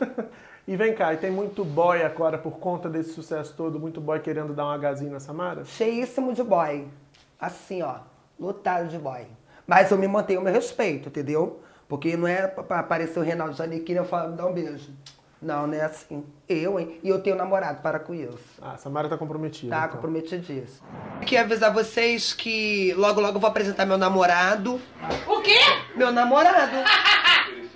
E 0.71 0.77
vem 0.77 0.95
cá, 0.95 1.13
e 1.13 1.17
tem 1.17 1.29
muito 1.29 1.65
boy 1.65 2.01
agora 2.01 2.37
por 2.37 2.51
conta 2.53 2.87
desse 2.87 3.11
sucesso 3.11 3.53
todo, 3.57 3.77
muito 3.77 3.99
boy 3.99 4.21
querendo 4.21 4.53
dar 4.53 4.67
um 4.67 4.69
agazinho 4.69 5.11
na 5.11 5.19
Samara? 5.19 5.65
cheíssimo 5.65 6.31
de 6.31 6.41
boy. 6.41 6.87
Assim, 7.37 7.81
ó, 7.81 7.95
lotado 8.39 8.87
de 8.87 8.97
boy. 8.97 9.27
Mas 9.67 9.91
eu 9.91 9.97
me 9.97 10.07
mantenho 10.07 10.39
o 10.39 10.43
meu 10.45 10.53
respeito, 10.53 11.09
entendeu? 11.09 11.61
Porque 11.89 12.15
não 12.15 12.25
é 12.25 12.47
pra 12.47 12.79
aparecer 12.79 13.19
o 13.19 13.21
Reinaldo 13.21 13.53
Janequine 13.53 13.97
e 13.97 14.01
eu 14.01 14.05
falar, 14.05 14.29
me 14.29 14.37
dá 14.37 14.45
um 14.45 14.53
beijo. 14.53 14.93
Não, 15.41 15.67
não 15.67 15.73
é 15.73 15.81
assim. 15.81 16.23
Eu, 16.47 16.79
hein? 16.79 17.01
E 17.03 17.09
eu 17.09 17.19
tenho 17.19 17.35
namorado, 17.35 17.81
para 17.81 17.99
com 17.99 18.13
isso. 18.13 18.39
Ah, 18.61 18.71
a 18.71 18.77
Samara 18.77 19.09
tá 19.09 19.17
comprometida. 19.17 19.75
Tá, 19.75 19.79
então. 19.79 19.95
comprometidíssimo. 19.97 20.87
Queria 21.19 21.41
avisar 21.41 21.73
vocês 21.73 22.31
que 22.33 22.93
logo, 22.93 23.19
logo 23.19 23.35
eu 23.35 23.41
vou 23.41 23.49
apresentar 23.49 23.85
meu 23.85 23.97
namorado. 23.97 24.79
O 25.27 25.41
quê? 25.41 25.59
Meu 25.97 26.13
namorado. 26.13 26.77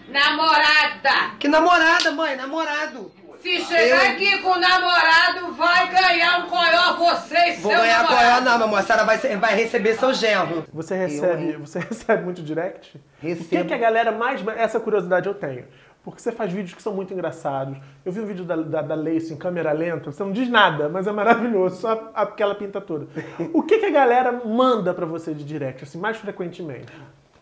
Namorada! 0.08 1.36
Que 1.40 1.48
namorada, 1.48 2.12
mãe? 2.12 2.36
Namorado. 2.36 3.12
Se 3.42 3.60
chegar 3.66 4.06
Eu- 4.06 4.12
aqui 4.14 4.38
com 4.40 4.50
o 4.50 4.60
namorado, 4.60 5.54
vai 5.54 5.88
ganhar 5.92 6.40
um 6.46 6.50
coió 6.50 6.94
você 6.98 7.50
e 7.52 7.56
Vou 7.58 7.72
seu 7.72 7.80
ganhar 7.82 8.02
namorado. 8.04 8.18
coió 8.18 8.42
não, 8.42 8.58
meu 8.58 8.68
amor. 8.68 8.80
A 8.80 8.84
senhora 8.84 9.04
vai, 9.06 9.18
vai 9.18 9.56
receber 9.56 9.94
seu 9.96 10.14
genro. 10.14 10.66
Você 10.74 10.96
Eu, 10.96 10.98
recebe, 11.00 11.44
hein? 11.44 11.58
você 11.60 11.78
recebe 11.88 12.24
muito 12.24 12.42
direct? 12.42 13.00
Recebo. 13.22 13.46
O 13.46 13.48
que, 13.50 13.58
é 13.58 13.64
que 13.64 13.74
a 13.74 13.78
galera 13.78 14.12
mais. 14.12 14.42
Essa 14.58 14.80
curiosidade 14.80 15.28
eu 15.28 15.34
tenho. 15.36 15.66
Porque 16.04 16.22
você 16.22 16.32
faz 16.32 16.52
vídeos 16.52 16.74
que 16.76 16.82
são 16.82 16.94
muito 16.94 17.14
engraçados. 17.14 17.78
Eu 18.04 18.12
vi 18.12 18.20
um 18.20 18.26
vídeo 18.26 18.46
da, 18.46 18.56
da, 18.56 18.82
da 18.82 18.96
Lace 18.96 19.34
em 19.34 19.38
câmera 19.38 19.72
lenta, 19.72 20.12
você 20.12 20.24
não 20.24 20.32
diz 20.32 20.48
nada, 20.50 20.88
mas 20.88 21.08
é 21.08 21.12
maravilhoso, 21.12 21.82
só 21.82 22.12
aquela 22.14 22.54
pinta 22.54 22.80
toda. 22.80 23.08
O 23.54 23.64
que, 23.64 23.80
que 23.80 23.86
a 23.88 23.92
galera 23.92 24.32
manda 24.32 24.94
pra 24.94 25.06
você 25.08 25.34
de 25.34 25.44
direct, 25.44 25.84
assim, 25.84 25.98
mais 25.98 26.18
frequentemente? 26.18 26.94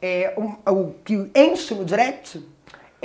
É, 0.02 0.34
o, 0.38 0.72
o 0.72 0.96
que 1.04 1.30
enche 1.36 1.74
no 1.76 1.84
direct 1.84 2.42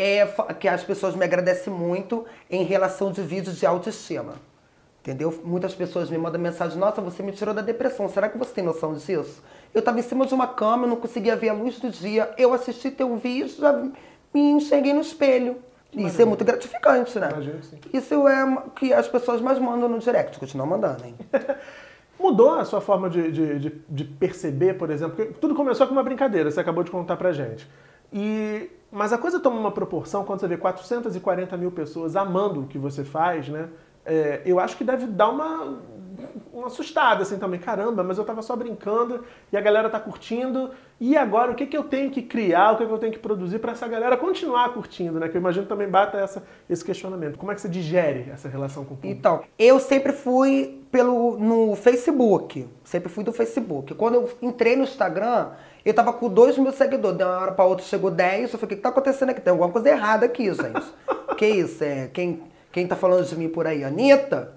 é 0.00 0.24
que 0.60 0.68
as 0.68 0.84
pessoas 0.84 1.16
me 1.16 1.24
agradecem 1.24 1.72
muito 1.72 2.24
em 2.48 2.62
relação 2.62 3.10
de 3.10 3.20
vídeos 3.20 3.58
de 3.58 3.66
autoestima. 3.66 4.34
Entendeu? 5.00 5.42
Muitas 5.44 5.74
pessoas 5.74 6.08
me 6.08 6.16
mandam 6.16 6.40
mensagem, 6.40 6.78
nossa, 6.78 7.00
você 7.00 7.20
me 7.20 7.32
tirou 7.32 7.52
da 7.52 7.62
depressão, 7.62 8.08
será 8.08 8.28
que 8.28 8.38
você 8.38 8.52
tem 8.52 8.62
noção 8.62 8.94
disso? 8.94 9.42
Eu 9.74 9.80
estava 9.80 9.98
em 9.98 10.02
cima 10.02 10.24
de 10.24 10.32
uma 10.32 10.46
cama, 10.46 10.84
eu 10.84 10.88
não 10.88 10.96
conseguia 10.96 11.34
ver 11.34 11.48
a 11.48 11.52
luz 11.52 11.80
do 11.80 11.90
dia, 11.90 12.30
eu 12.38 12.52
assisti 12.52 12.92
teu 12.92 13.16
vídeo, 13.16 13.56
já 13.58 13.72
me 13.72 14.40
enxerguei 14.40 14.92
no 14.92 15.00
espelho. 15.00 15.56
Isso 15.92 16.22
é 16.22 16.24
muito 16.24 16.44
gratificante, 16.44 17.18
né? 17.18 17.30
Imagino 17.32 17.58
que 17.58 17.66
sim. 17.66 17.78
Isso 17.92 18.28
é 18.28 18.44
o 18.44 18.70
que 18.70 18.92
as 18.92 19.08
pessoas 19.08 19.40
mais 19.40 19.58
mandam 19.58 19.88
no 19.88 19.98
direct, 19.98 20.38
continuam 20.38 20.68
mandando, 20.68 21.04
hein? 21.04 21.16
Mudou 22.20 22.54
a 22.54 22.64
sua 22.64 22.80
forma 22.80 23.10
de, 23.10 23.32
de, 23.32 23.58
de, 23.58 23.82
de 23.88 24.04
perceber, 24.04 24.74
por 24.74 24.90
exemplo? 24.90 25.16
Porque 25.16 25.32
tudo 25.40 25.56
começou 25.56 25.88
com 25.88 25.92
uma 25.92 26.04
brincadeira, 26.04 26.50
você 26.50 26.60
acabou 26.60 26.84
de 26.84 26.90
contar 26.90 27.16
pra 27.16 27.32
gente. 27.32 27.68
E, 28.12 28.70
mas 28.90 29.12
a 29.12 29.18
coisa 29.18 29.38
toma 29.40 29.58
uma 29.58 29.70
proporção 29.70 30.24
quando 30.24 30.40
você 30.40 30.48
vê 30.48 30.56
440 30.56 31.56
mil 31.56 31.70
pessoas 31.70 32.16
amando 32.16 32.62
o 32.62 32.66
que 32.66 32.78
você 32.78 33.04
faz, 33.04 33.48
né? 33.48 33.68
É, 34.04 34.42
eu 34.46 34.58
acho 34.58 34.76
que 34.76 34.84
deve 34.84 35.06
dar 35.06 35.28
uma, 35.28 35.78
uma 36.52 36.66
assustada 36.66 37.22
assim 37.22 37.38
também. 37.38 37.60
Caramba, 37.60 38.02
mas 38.02 38.18
eu 38.18 38.24
tava 38.24 38.42
só 38.42 38.56
brincando 38.56 39.24
e 39.52 39.56
a 39.56 39.60
galera 39.60 39.88
tá 39.88 40.00
curtindo. 40.00 40.70
E 41.00 41.16
agora, 41.16 41.52
o 41.52 41.54
que, 41.54 41.66
que 41.66 41.76
eu 41.76 41.84
tenho 41.84 42.10
que 42.10 42.22
criar, 42.22 42.72
o 42.72 42.76
que, 42.76 42.86
que 42.86 42.92
eu 42.92 42.98
tenho 42.98 43.12
que 43.12 43.18
produzir 43.18 43.60
para 43.60 43.72
essa 43.72 43.86
galera 43.86 44.16
continuar 44.16 44.72
curtindo, 44.72 45.20
né? 45.20 45.28
Que 45.28 45.36
eu 45.36 45.40
imagino 45.40 45.66
também 45.66 45.88
bata 45.88 46.18
essa, 46.18 46.42
esse 46.68 46.84
questionamento. 46.84 47.38
Como 47.38 47.52
é 47.52 47.54
que 47.54 47.60
você 47.60 47.68
digere 47.68 48.30
essa 48.32 48.48
relação 48.48 48.84
com 48.84 48.94
o 48.94 48.96
público? 48.96 49.16
Então, 49.16 49.42
eu 49.58 49.78
sempre 49.78 50.12
fui 50.12 50.82
pelo 50.90 51.38
no 51.38 51.76
Facebook. 51.76 52.68
Sempre 52.82 53.08
fui 53.08 53.22
do 53.22 53.32
Facebook. 53.32 53.94
Quando 53.94 54.14
eu 54.14 54.30
entrei 54.42 54.74
no 54.74 54.82
Instagram, 54.82 55.50
eu 55.84 55.94
tava 55.94 56.12
com 56.12 56.28
2 56.28 56.58
mil 56.58 56.72
seguidores. 56.72 57.16
De 57.16 57.24
uma 57.24 57.38
hora 57.38 57.52
pra 57.52 57.64
outra 57.64 57.84
chegou 57.84 58.10
10. 58.10 58.52
Eu 58.52 58.58
falei, 58.58 58.64
o 58.64 58.68
que, 58.68 58.76
que 58.76 58.82
tá 58.82 58.88
acontecendo 58.88 59.30
aqui? 59.30 59.40
Tem 59.40 59.52
alguma 59.52 59.70
coisa 59.70 59.88
errada 59.88 60.26
aqui, 60.26 60.52
gente. 60.52 60.82
que 61.38 61.46
isso? 61.46 61.84
É, 61.84 62.08
quem, 62.08 62.42
quem 62.72 62.86
tá 62.86 62.96
falando 62.96 63.24
de 63.24 63.36
mim 63.36 63.48
por 63.48 63.66
aí? 63.66 63.84
Anitta? 63.84 64.52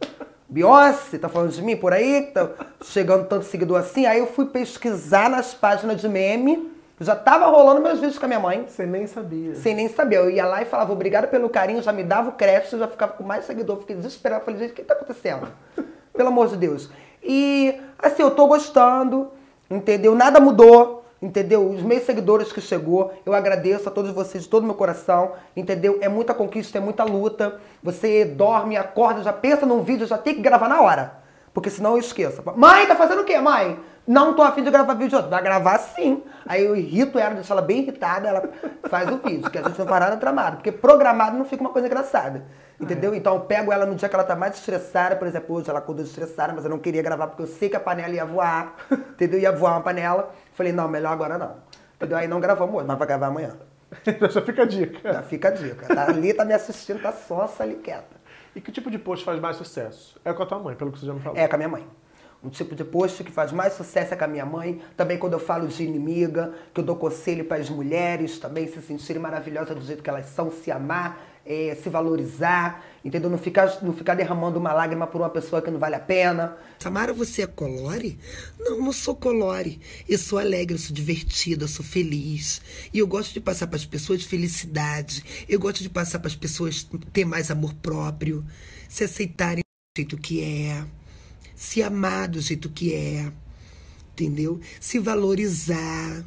Beyoncé? 0.51 1.17
Tá 1.17 1.29
falando 1.29 1.49
de 1.49 1.61
mim 1.61 1.77
por 1.77 1.93
aí? 1.93 2.23
Tá 2.33 2.49
chegando 2.83 3.25
tanto 3.25 3.45
seguidor 3.45 3.79
assim? 3.79 4.05
Aí 4.05 4.19
eu 4.19 4.27
fui 4.27 4.45
pesquisar 4.47 5.29
nas 5.29 5.53
páginas 5.53 6.01
de 6.01 6.09
meme. 6.09 6.69
Já 6.99 7.15
tava 7.15 7.47
rolando 7.47 7.81
meus 7.81 7.99
vídeos 7.99 8.19
com 8.19 8.25
a 8.25 8.27
minha 8.27 8.39
mãe. 8.39 8.65
Você 8.67 8.85
nem 8.85 9.07
sabia. 9.07 9.55
Sem 9.55 9.73
nem 9.73 9.87
saber. 9.87 10.17
Eu 10.17 10.29
ia 10.29 10.45
lá 10.45 10.61
e 10.61 10.65
falava, 10.65 10.91
obrigado 10.91 11.29
pelo 11.29 11.49
carinho, 11.49 11.81
já 11.81 11.93
me 11.93 12.03
dava 12.03 12.29
o 12.29 12.33
crédito, 12.33 12.77
já 12.77 12.87
ficava 12.87 13.13
com 13.13 13.23
mais 13.23 13.45
seguidor, 13.45 13.79
fiquei 13.79 13.95
desesperado. 13.95 14.43
Falei, 14.43 14.59
gente, 14.59 14.71
o 14.71 14.75
que 14.75 14.83
tá 14.83 14.93
acontecendo? 14.93 15.47
Pelo 16.13 16.27
amor 16.27 16.49
de 16.49 16.57
Deus. 16.57 16.89
E, 17.23 17.79
assim, 17.97 18.21
eu 18.21 18.31
tô 18.31 18.45
gostando, 18.45 19.31
entendeu? 19.69 20.13
Nada 20.13 20.41
mudou, 20.41 21.00
entendeu? 21.21 21.69
Os 21.69 21.83
meus 21.83 22.03
seguidores 22.03 22.51
que 22.51 22.59
chegou, 22.59 23.13
eu 23.25 23.33
agradeço 23.33 23.87
a 23.87 23.91
todos 23.91 24.11
vocês 24.11 24.43
de 24.43 24.49
todo 24.49 24.63
o 24.63 24.65
meu 24.65 24.75
coração, 24.75 25.33
entendeu? 25.55 25.99
É 26.01 26.09
muita 26.09 26.33
conquista, 26.33 26.77
é 26.77 26.81
muita 26.81 27.03
luta. 27.03 27.59
Você 27.83 28.25
dorme, 28.25 28.75
acorda, 28.75 29.21
já 29.21 29.31
pensa 29.31 29.65
num 29.65 29.83
vídeo, 29.83 30.07
já 30.07 30.17
tem 30.17 30.35
que 30.35 30.41
gravar 30.41 30.67
na 30.67 30.81
hora. 30.81 31.21
Porque 31.53 31.69
senão 31.69 31.91
eu 31.91 31.97
esqueço. 31.97 32.41
Mãe, 32.55 32.87
tá 32.87 32.95
fazendo 32.95 33.21
o 33.21 33.25
quê, 33.25 33.37
mãe? 33.39 33.77
Não 34.07 34.33
tô 34.33 34.41
afim 34.41 34.63
de 34.63 34.71
gravar 34.71 34.93
vídeo. 34.93 35.21
Vai 35.29 35.43
gravar 35.43 35.77
sim. 35.77 36.23
Aí 36.45 36.65
eu 36.65 36.75
irrito 36.75 37.19
ela, 37.19 37.35
deixo 37.35 37.51
ela 37.51 37.61
bem 37.61 37.79
irritada, 37.79 38.27
ela 38.27 38.49
faz 38.89 39.09
o 39.11 39.17
vídeo, 39.17 39.49
que 39.49 39.57
a 39.57 39.61
gente 39.61 39.77
não 39.77 39.85
faz 39.85 40.01
nada 40.01 40.17
tramado. 40.17 40.57
Porque 40.57 40.71
programado 40.71 41.37
não 41.37 41.45
fica 41.45 41.61
uma 41.61 41.69
coisa 41.69 41.87
engraçada. 41.87 42.45
Entendeu? 42.81 43.13
Então 43.13 43.35
eu 43.35 43.41
pego 43.41 43.71
ela 43.71 43.85
no 43.85 43.95
dia 43.95 44.09
que 44.09 44.15
ela 44.15 44.23
tá 44.23 44.35
mais 44.35 44.55
estressada, 44.55 45.15
por 45.15 45.27
exemplo, 45.27 45.55
hoje 45.55 45.69
ela 45.69 45.79
acordou 45.79 46.03
estressada, 46.03 46.51
mas 46.51 46.63
eu 46.63 46.69
não 46.69 46.79
queria 46.79 47.03
gravar 47.03 47.27
porque 47.27 47.43
eu 47.43 47.47
sei 47.47 47.69
que 47.69 47.75
a 47.75 47.79
panela 47.79 48.13
ia 48.13 48.25
voar. 48.25 48.75
Entendeu? 48.91 49.39
Ia 49.39 49.51
voar 49.51 49.73
uma 49.73 49.81
panela. 49.81 50.33
Falei, 50.53 50.73
não, 50.73 50.87
melhor 50.87 51.13
agora 51.13 51.37
não. 51.37 51.57
Entendeu? 51.95 52.17
Aí 52.17 52.27
não 52.27 52.39
gravamos 52.39 52.75
hoje, 52.75 52.87
mas 52.87 52.97
vai 52.97 53.07
gravar 53.07 53.27
amanhã. 53.27 53.55
Já 54.31 54.41
fica 54.41 54.63
a 54.63 54.65
dica. 54.65 55.13
Já 55.13 55.21
fica 55.21 55.47
a 55.49 55.51
dica. 55.51 55.93
Tá 55.93 56.07
ali, 56.07 56.33
tá 56.33 56.43
me 56.43 56.53
assistindo, 56.53 57.01
tá 57.01 57.11
só 57.11 57.53
ali 57.59 57.75
quieta. 57.75 58.19
E 58.55 58.59
que 58.59 58.71
tipo 58.71 58.89
de 58.89 58.97
post 58.97 59.23
faz 59.23 59.39
mais 59.39 59.57
sucesso? 59.57 60.19
É 60.25 60.33
com 60.33 60.43
a 60.43 60.45
tua 60.45 60.59
mãe, 60.59 60.75
pelo 60.75 60.91
que 60.91 60.99
você 60.99 61.05
já 61.05 61.13
me 61.13 61.19
falou. 61.19 61.37
É 61.37 61.47
com 61.47 61.55
a 61.55 61.57
minha 61.57 61.69
mãe. 61.69 61.87
Um 62.43 62.49
tipo 62.49 62.73
de 62.73 62.83
post 62.83 63.23
que 63.23 63.31
faz 63.31 63.51
mais 63.51 63.73
sucesso 63.73 64.15
é 64.15 64.17
com 64.17 64.23
a 64.23 64.27
minha 64.27 64.45
mãe. 64.45 64.81
Também 64.97 65.17
quando 65.17 65.33
eu 65.33 65.39
falo 65.39 65.67
de 65.67 65.83
inimiga, 65.83 66.51
que 66.73 66.79
eu 66.79 66.83
dou 66.83 66.95
conselho 66.95 67.45
para 67.45 67.57
as 67.57 67.69
mulheres 67.69 68.39
também 68.39 68.67
se 68.67 68.81
sentirem 68.81 69.21
maravilhosas 69.21 69.75
do 69.75 69.81
jeito 69.83 70.01
que 70.01 70.09
elas 70.09 70.25
são, 70.25 70.49
se 70.49 70.71
amar, 70.71 71.21
eh, 71.45 71.77
se 71.81 71.89
valorizar, 71.89 72.83
entendeu? 73.03 73.29
Não 73.29 73.37
ficar, 73.37 73.81
não 73.81 73.93
ficar 73.93 74.15
derramando 74.15 74.59
uma 74.59 74.73
lágrima 74.73 75.07
por 75.07 75.21
uma 75.21 75.29
pessoa 75.29 75.61
que 75.61 75.71
não 75.71 75.79
vale 75.79 75.95
a 75.95 75.99
pena. 75.99 76.57
Samara, 76.79 77.13
você 77.13 77.41
é 77.41 77.47
colore? 77.47 78.19
Não, 78.59 78.81
não 78.81 78.93
sou 78.93 79.15
colore. 79.15 79.79
Eu 80.07 80.17
sou 80.17 80.39
alegre, 80.39 80.75
eu 80.75 80.79
sou 80.79 80.93
divertida, 80.95 81.63
eu 81.63 81.67
sou 81.67 81.85
feliz. 81.85 82.61
E 82.93 82.99
eu 82.99 83.07
gosto 83.07 83.33
de 83.33 83.39
passar 83.39 83.67
para 83.67 83.77
as 83.77 83.85
pessoas 83.85 84.23
felicidade. 84.23 85.45
Eu 85.47 85.59
gosto 85.59 85.81
de 85.81 85.89
passar 85.89 86.19
para 86.19 86.27
as 86.27 86.35
pessoas 86.35 86.87
ter 87.13 87.25
mais 87.25 87.51
amor 87.51 87.73
próprio, 87.75 88.45
se 88.87 89.03
aceitarem 89.03 89.63
do 89.63 89.99
jeito 89.99 90.17
que 90.17 90.43
é 90.43 90.85
se 91.61 91.83
amar 91.83 92.27
do 92.27 92.41
jeito 92.41 92.69
que 92.69 92.91
é, 92.91 93.31
entendeu? 94.13 94.59
Se 94.79 94.97
valorizar, 94.97 96.25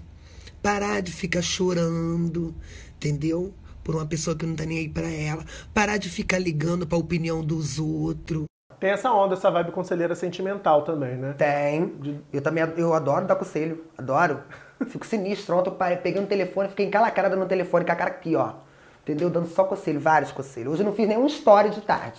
parar 0.63 1.01
de 1.01 1.11
ficar 1.11 1.43
chorando, 1.43 2.55
entendeu? 2.97 3.53
Por 3.85 3.95
uma 3.95 4.07
pessoa 4.07 4.35
que 4.35 4.47
não 4.47 4.57
tá 4.57 4.65
nem 4.65 4.79
aí 4.79 4.89
pra 4.89 5.09
ela, 5.09 5.45
parar 5.73 5.99
de 5.99 6.09
ficar 6.09 6.39
ligando 6.39 6.87
pra 6.87 6.99
opinião 6.99 7.45
dos 7.45 7.79
outros. 7.79 8.47
Tem 8.81 8.91
essa 8.91 9.13
onda, 9.13 9.35
essa 9.35 9.51
vibe 9.51 9.71
conselheira 9.71 10.15
sentimental 10.15 10.83
também, 10.83 11.17
né? 11.17 11.35
Tem. 11.35 11.93
Eu 12.33 12.43
também 12.43 12.65
eu 12.77 12.93
adoro 12.95 13.27
dar 13.27 13.37
conselho. 13.37 13.85
Adoro. 13.97 14.41
Fico 14.89 15.07
sinistro. 15.07 15.57
Ontem 15.57 15.71
eu 15.71 15.97
peguei 15.99 16.21
um 16.21 16.27
telefone, 16.27 16.69
fiquei 16.69 16.87
encalacrada 16.87 17.37
no 17.37 17.47
telefone 17.47 17.85
com 17.85 17.93
a 17.93 17.95
cara 17.95 18.11
aqui, 18.11 18.35
ó. 18.35 18.55
Entendeu? 19.05 19.29
Dando 19.29 19.47
só 19.49 19.65
conselho, 19.65 20.01
vários 20.01 20.33
conselhos. 20.33 20.73
Hoje 20.73 20.83
eu 20.83 20.87
não 20.87 20.95
fiz 20.95 21.07
nenhum 21.07 21.27
story 21.27 21.69
de 21.71 21.83
tarde. 21.83 22.19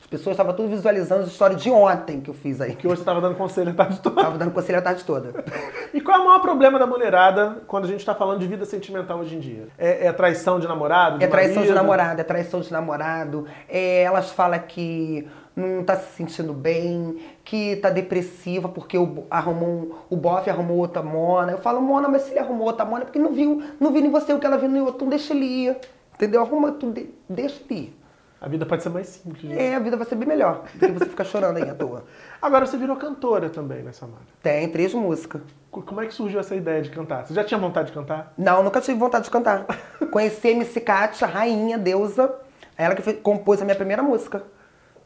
As 0.00 0.06
pessoas 0.06 0.34
estavam 0.34 0.54
tudo 0.54 0.68
visualizando 0.70 1.22
as 1.22 1.28
histórias 1.28 1.62
de 1.62 1.70
ontem 1.70 2.20
que 2.20 2.30
eu 2.30 2.34
fiz 2.34 2.60
aí. 2.62 2.74
Que 2.74 2.86
hoje 2.86 2.98
você 2.98 3.04
tava 3.04 3.20
dando 3.20 3.36
conselho 3.36 3.70
a 3.70 3.74
tarde 3.74 4.00
toda. 4.00 4.22
Tava 4.22 4.38
dando 4.38 4.50
conselho 4.52 4.78
a 4.78 4.82
tarde 4.82 5.04
toda. 5.04 5.44
E 5.92 6.00
qual 6.00 6.16
é 6.18 6.20
o 6.22 6.26
maior 6.26 6.40
problema 6.40 6.78
da 6.78 6.86
mulherada 6.86 7.62
quando 7.66 7.84
a 7.84 7.88
gente 7.88 8.04
tá 8.06 8.14
falando 8.14 8.38
de 8.40 8.46
vida 8.46 8.64
sentimental 8.64 9.18
hoje 9.18 9.36
em 9.36 9.40
dia? 9.40 9.68
É, 9.76 10.06
é 10.06 10.12
traição 10.12 10.58
de 10.58 10.66
namorado? 10.66 11.18
De 11.18 11.24
É 11.24 11.28
traição 11.28 11.54
de 11.62 11.68
marido? 11.68 11.74
namorado, 11.74 12.20
é 12.20 12.24
traição 12.24 12.60
de 12.60 12.72
namorado. 12.72 13.46
É, 13.68 14.02
elas 14.02 14.30
falam 14.30 14.58
que 14.60 15.28
não 15.56 15.84
tá 15.84 15.94
se 15.96 16.16
sentindo 16.16 16.52
bem, 16.52 17.18
que 17.44 17.76
tá 17.76 17.88
depressiva 17.88 18.68
porque 18.68 18.98
o, 18.98 19.24
arrumou, 19.30 19.68
um- 19.68 19.92
o 20.10 20.16
bofe 20.16 20.50
arrumou 20.50 20.78
outra 20.78 21.02
mona. 21.02 21.52
Eu 21.52 21.58
falo, 21.58 21.80
mona, 21.80 22.08
mas 22.08 22.22
se 22.22 22.30
ele 22.32 22.40
arrumou 22.40 22.66
outra 22.66 22.84
mona 22.84 23.02
é 23.02 23.04
porque 23.04 23.18
não 23.20 23.32
viu, 23.32 23.62
não 23.78 23.92
viu 23.92 24.04
em 24.04 24.10
você 24.10 24.32
o 24.32 24.38
que 24.38 24.46
ela 24.46 24.56
viu 24.58 24.68
no 24.68 24.78
outro, 24.80 24.96
então 24.96 25.08
deixa 25.08 25.32
ele 25.32 25.44
ir. 25.44 25.76
Entendeu? 26.14 26.40
Arruma 26.42 26.72
tudo, 26.72 26.92
de- 26.94 27.10
deixa 27.28 27.60
ir. 27.70 27.98
A 28.40 28.48
vida 28.48 28.66
pode 28.66 28.82
ser 28.82 28.90
mais 28.90 29.06
simples. 29.08 29.44
né? 29.44 29.68
É, 29.68 29.74
a 29.74 29.78
vida 29.78 29.96
vai 29.96 30.06
ser 30.06 30.16
bem 30.16 30.28
melhor 30.28 30.64
do 30.74 30.78
que 30.86 30.92
você 30.92 31.06
ficar 31.06 31.24
chorando 31.24 31.56
aí 31.56 31.68
à 31.68 31.74
toa. 31.74 32.04
Agora 32.42 32.66
você 32.66 32.76
virou 32.76 32.94
cantora 32.96 33.48
também, 33.48 33.82
né, 33.82 33.90
Samara? 33.92 34.20
Tem 34.42 34.68
três 34.68 34.92
músicas. 34.92 35.40
Co- 35.70 35.80
Como 35.82 36.00
é 36.02 36.06
que 36.06 36.12
surgiu 36.12 36.38
essa 36.40 36.54
ideia 36.54 36.82
de 36.82 36.90
cantar? 36.90 37.26
Você 37.26 37.32
já 37.32 37.42
tinha 37.42 37.58
vontade 37.58 37.88
de 37.88 37.94
cantar? 37.94 38.34
Não, 38.36 38.62
nunca 38.62 38.82
tive 38.82 38.98
vontade 38.98 39.24
de 39.24 39.30
cantar. 39.30 39.64
Conheci 40.12 40.48
a 40.48 40.50
MC 40.50 40.78
Kátia, 40.80 41.26
rainha, 41.26 41.78
deusa. 41.78 42.34
Ela 42.76 42.94
que 42.94 43.12
compôs 43.14 43.62
a 43.62 43.64
minha 43.64 43.76
primeira 43.76 44.02
música. 44.02 44.42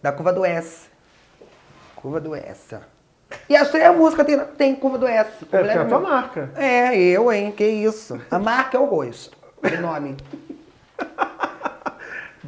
Da 0.03 0.11
Curva 0.11 0.33
do 0.33 0.45
S. 0.45 0.89
Curva 1.95 2.21
do 2.21 2.35
S. 2.35 2.77
E 3.49 3.55
as 3.57 3.71
três 3.71 3.95
músicas 3.97 4.27
tem, 4.27 4.39
tem 4.57 4.75
Curva 4.75 4.99
do 4.99 5.07
S. 5.07 5.47
É, 5.53 5.57
é 5.59 5.79
a 5.79 5.85
tua 5.87 6.01
marca. 6.01 6.51
É, 6.57 6.97
eu, 6.99 7.31
hein? 7.33 7.53
Que 7.53 7.65
isso. 7.67 8.21
A 8.31 8.39
marca 8.39 8.77
é 8.77 8.81
o 8.81 8.85
rosto. 8.87 9.37
O 9.63 9.81
nome. 9.81 10.17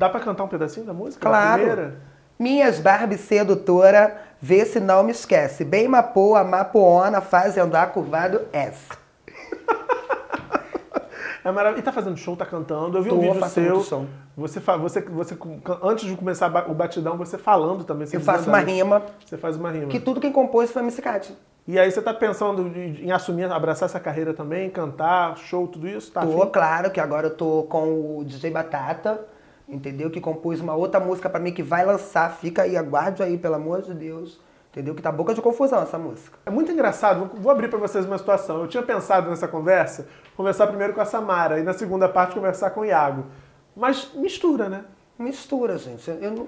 Dá 0.01 0.09
pra 0.09 0.19
cantar 0.19 0.45
um 0.45 0.49
pedacinho 0.49 0.87
da 0.87 0.95
música? 0.95 1.29
Claro. 1.29 1.93
Minhas 2.39 2.81
Barbie 2.81 3.19
sedutora, 3.19 4.17
vê 4.41 4.65
se 4.65 4.81
não 4.81 5.03
me 5.03 5.11
esquece. 5.11 5.63
Bem 5.63 5.87
mapoa, 5.89 6.43
mapoona, 6.43 7.21
fazendo 7.21 7.75
a 7.75 7.87
curvado 7.87 8.41
S. 8.51 8.89
É 11.43 11.51
maravilhoso. 11.51 11.81
E 11.81 11.83
tá 11.83 11.91
fazendo 11.91 12.19
show, 12.19 12.37
tá 12.37 12.45
cantando. 12.45 12.99
Eu 12.99 13.03
vi 13.03 13.11
um 13.11 13.15
Tô, 13.17 13.21
vídeo 13.23 13.41
faço 13.41 13.55
seu. 13.55 13.81
som. 13.81 14.07
Você, 14.37 14.61
você, 14.61 15.01
você, 15.01 15.39
antes 15.83 16.05
de 16.05 16.15
começar 16.15 16.49
o 16.69 16.75
batidão, 16.75 17.17
você 17.17 17.39
falando 17.39 17.83
também. 17.83 18.07
você 18.07 18.17
Eu 18.17 18.21
faço 18.21 18.47
uma 18.47 18.59
rima, 18.61 19.03
Você 19.25 19.39
faz 19.39 19.57
uma 19.57 19.71
rima. 19.71 19.87
que 19.87 19.99
tudo 19.99 20.21
quem 20.21 20.31
compôs 20.31 20.71
foi 20.71 20.87
a 20.87 21.03
Kátia. 21.03 21.35
E 21.67 21.79
aí 21.79 21.91
você 21.91 22.03
tá 22.03 22.13
pensando 22.13 22.71
em 22.77 23.11
assumir, 23.11 23.51
abraçar 23.51 23.89
essa 23.89 23.99
carreira 23.99 24.35
também, 24.35 24.69
cantar, 24.69 25.39
show, 25.39 25.67
tudo 25.67 25.89
isso? 25.89 26.13
Tá 26.13 26.21
Tô, 26.21 26.43
afim? 26.43 26.53
claro, 26.53 26.91
que 26.91 27.01
agora 27.01 27.29
eu 27.29 27.35
tô 27.35 27.63
com 27.71 28.19
o 28.19 28.25
DJ 28.25 28.51
Batata, 28.51 29.25
entendeu? 29.71 30.11
Que 30.11 30.21
compôs 30.21 30.61
uma 30.61 30.75
outra 30.75 31.01
música 31.01 31.29
pra 31.31 31.41
mim 31.41 31.53
que 31.53 31.63
vai 31.63 31.85
lançar. 31.85 32.31
Fica 32.37 32.63
aí, 32.63 32.77
aguarde 32.77 33.23
aí, 33.23 33.39
pelo 33.39 33.55
amor 33.55 33.83
de 33.83 33.95
Deus. 33.95 34.41
Entendeu? 34.71 34.95
Que 34.95 35.03
tá 35.03 35.11
boca 35.11 35.35
de 35.35 35.41
confusão 35.43 35.83
essa 35.83 35.99
música. 35.99 36.39
É 36.47 36.51
muito 36.51 36.71
engraçado, 36.71 37.29
vou- 37.41 37.51
abrir 37.51 37.69
pra 37.69 37.79
vocês 37.79 38.05
uma 38.07 38.17
situação. 38.19 38.61
Eu 38.61 38.69
tinha 38.69 38.83
pensado 38.83 39.29
nessa 39.29 39.49
conversa, 39.49 40.07
conversar 40.37 40.69
primeiro 40.69 40.93
com 40.93 41.01
a 41.01 41.05
Samara 41.05 41.59
e 41.59 41.63
na 41.65 41.73
segunda 41.73 42.09
parte 42.09 42.35
conversar 42.37 42.71
com 42.71 42.83
o 42.83 42.85
Iago. 42.85 43.27
Mas 43.75 44.13
mistura, 44.15 44.69
né? 44.69 44.85
Mistura, 45.19 45.77
gente. 45.77 46.09
Eu 46.09 46.31
não. 46.31 46.47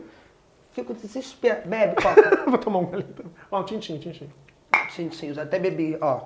Fico 0.71 0.95
desesperado. 0.95 1.69
Bebe, 1.69 1.97
coca. 2.01 2.45
vou 2.49 2.59
tomar 2.59 2.79
um 2.79 2.87
também. 2.87 3.07
Ó, 3.51 3.61
um 3.61 3.65
tintim, 3.65 3.99
tintim. 3.99 4.31
Tintim, 4.95 5.33
já 5.35 5.43
até 5.43 5.59
bebi, 5.59 5.99
ó. 6.01 6.21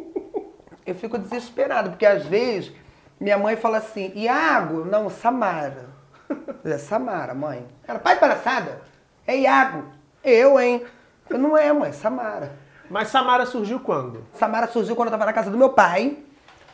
Eu 0.86 0.94
fico 0.94 1.18
desesperado, 1.18 1.90
porque 1.90 2.06
às 2.06 2.24
vezes 2.24 2.72
minha 3.20 3.36
mãe 3.36 3.56
fala 3.56 3.78
assim, 3.78 4.12
Iago, 4.14 4.84
não, 4.84 5.10
Samara. 5.10 5.95
É 6.64 6.78
Samara, 6.78 7.32
mãe. 7.32 7.66
Ela, 7.86 7.98
pai 7.98 8.14
de 8.14 8.20
palhaçada? 8.20 8.80
É 9.26 9.36
Iago. 9.36 9.84
Eu, 10.22 10.58
hein? 10.58 10.84
Eu, 11.30 11.38
não 11.38 11.56
é, 11.56 11.72
mãe, 11.72 11.92
Samara. 11.92 12.52
Mas 12.90 13.08
Samara 13.08 13.46
surgiu 13.46 13.80
quando? 13.80 14.24
Samara 14.34 14.66
surgiu 14.66 14.96
quando 14.96 15.08
eu 15.08 15.12
tava 15.12 15.26
na 15.26 15.32
casa 15.32 15.50
do 15.50 15.56
meu 15.56 15.70
pai. 15.70 16.18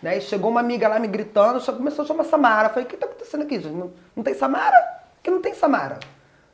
Né? 0.02 0.18
E 0.18 0.20
chegou 0.20 0.50
uma 0.50 0.60
amiga 0.60 0.88
lá 0.88 0.98
me 0.98 1.06
gritando, 1.06 1.60
só 1.60 1.72
começou 1.72 2.04
a 2.04 2.08
chamar 2.08 2.24
Samara. 2.24 2.68
Eu 2.68 2.70
falei, 2.70 2.84
o 2.84 2.88
que 2.88 2.96
tá 2.96 3.06
acontecendo 3.06 3.42
aqui, 3.42 3.60
gente? 3.60 3.74
Não, 3.74 3.92
não 4.16 4.22
tem 4.22 4.34
Samara? 4.34 5.02
Que 5.22 5.30
não 5.30 5.40
tem 5.40 5.54
Samara. 5.54 6.00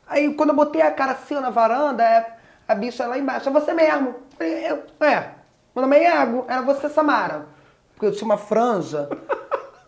Aí 0.07 0.33
quando 0.35 0.51
eu 0.51 0.57
botei 0.57 0.83
a 0.83 0.91
cara 0.91 1.13
assim 1.13 1.35
na 1.35 1.51
varanda, 1.51 2.03
é, 2.03 2.37
a 2.67 2.75
bicha 2.75 3.07
lá 3.07 3.19
embaixo, 3.19 3.49
é 3.49 3.53
você 3.53 3.73
mesmo. 3.73 4.09
Eu 4.09 4.37
falei, 4.37 4.71
eu, 4.71 4.83
é, 5.07 5.31
meu 5.75 5.83
nome 5.83 5.97
é 5.97 6.03
Iago, 6.05 6.45
era 6.49 6.63
você 6.63 6.89
Samara. 6.89 7.47
Porque 7.95 8.07
eu 8.07 8.13
tinha 8.13 8.27
uma 8.27 8.37
franja 8.37 9.09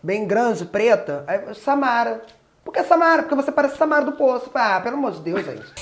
bem 0.01 0.25
grande, 0.25 0.65
preta. 0.65 1.23
Aí, 1.27 1.43
eu, 1.47 1.55
Samara. 1.55 2.21
Por 2.63 2.73
que 2.73 2.83
Samara? 2.83 3.23
Porque 3.23 3.35
você 3.35 3.51
parece 3.51 3.77
Samara 3.77 4.05
do 4.05 4.11
Poço. 4.13 4.49
Ah, 4.53 4.79
pelo 4.81 4.95
amor 4.95 5.11
de 5.11 5.21
Deus, 5.21 5.43
gente. 5.43 5.73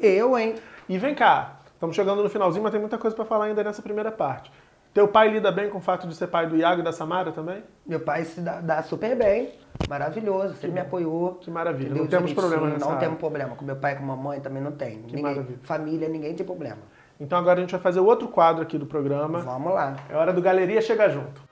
Eu, 0.00 0.38
hein? 0.38 0.54
E 0.88 0.96
vem 0.98 1.14
cá, 1.14 1.56
estamos 1.74 1.96
chegando 1.96 2.22
no 2.22 2.28
finalzinho, 2.30 2.62
mas 2.62 2.70
tem 2.72 2.80
muita 2.80 2.98
coisa 2.98 3.16
pra 3.16 3.24
falar 3.24 3.46
ainda 3.46 3.64
nessa 3.64 3.82
primeira 3.82 4.12
parte. 4.12 4.50
Teu 4.94 5.08
pai 5.08 5.28
lida 5.28 5.50
bem 5.50 5.68
com 5.68 5.78
o 5.78 5.80
fato 5.80 6.06
de 6.06 6.14
ser 6.14 6.28
pai 6.28 6.46
do 6.46 6.56
Iago 6.56 6.80
e 6.80 6.84
da 6.84 6.92
Samara 6.92 7.30
também? 7.32 7.62
Meu 7.86 8.00
pai 8.00 8.24
se 8.24 8.40
dá, 8.40 8.60
dá 8.60 8.82
super 8.82 9.16
bem. 9.16 9.52
Maravilhoso. 9.88 10.54
Sempre 10.54 10.72
me 10.72 10.80
apoiou. 10.80 11.34
Que 11.34 11.50
maravilha. 11.50 11.94
Não 11.94 12.06
temos 12.06 12.32
problema 12.32 12.66
nessa 12.68 12.84
Não 12.84 12.88
área. 12.92 13.00
temos 13.00 13.18
problema. 13.18 13.54
Com 13.54 13.64
meu 13.64 13.76
pai 13.76 13.92
e 13.92 13.96
com 13.96 14.04
mamãe 14.04 14.40
também 14.40 14.62
não 14.62 14.72
tem. 14.72 14.96
ninguém, 14.98 15.22
maravilha. 15.22 15.58
família, 15.62 16.08
ninguém 16.08 16.34
tem 16.34 16.44
problema. 16.44 16.78
Então 17.20 17.38
agora 17.38 17.58
a 17.58 17.60
gente 17.60 17.70
vai 17.72 17.80
fazer 17.80 18.00
outro 18.00 18.28
quadro 18.28 18.62
aqui 18.62 18.78
do 18.78 18.86
programa. 18.86 19.40
Vamos 19.40 19.72
lá. 19.72 19.96
É 20.08 20.16
hora 20.16 20.32
do 20.32 20.40
Galeria 20.40 20.80
Chega 20.80 21.08
Junto. 21.08 21.42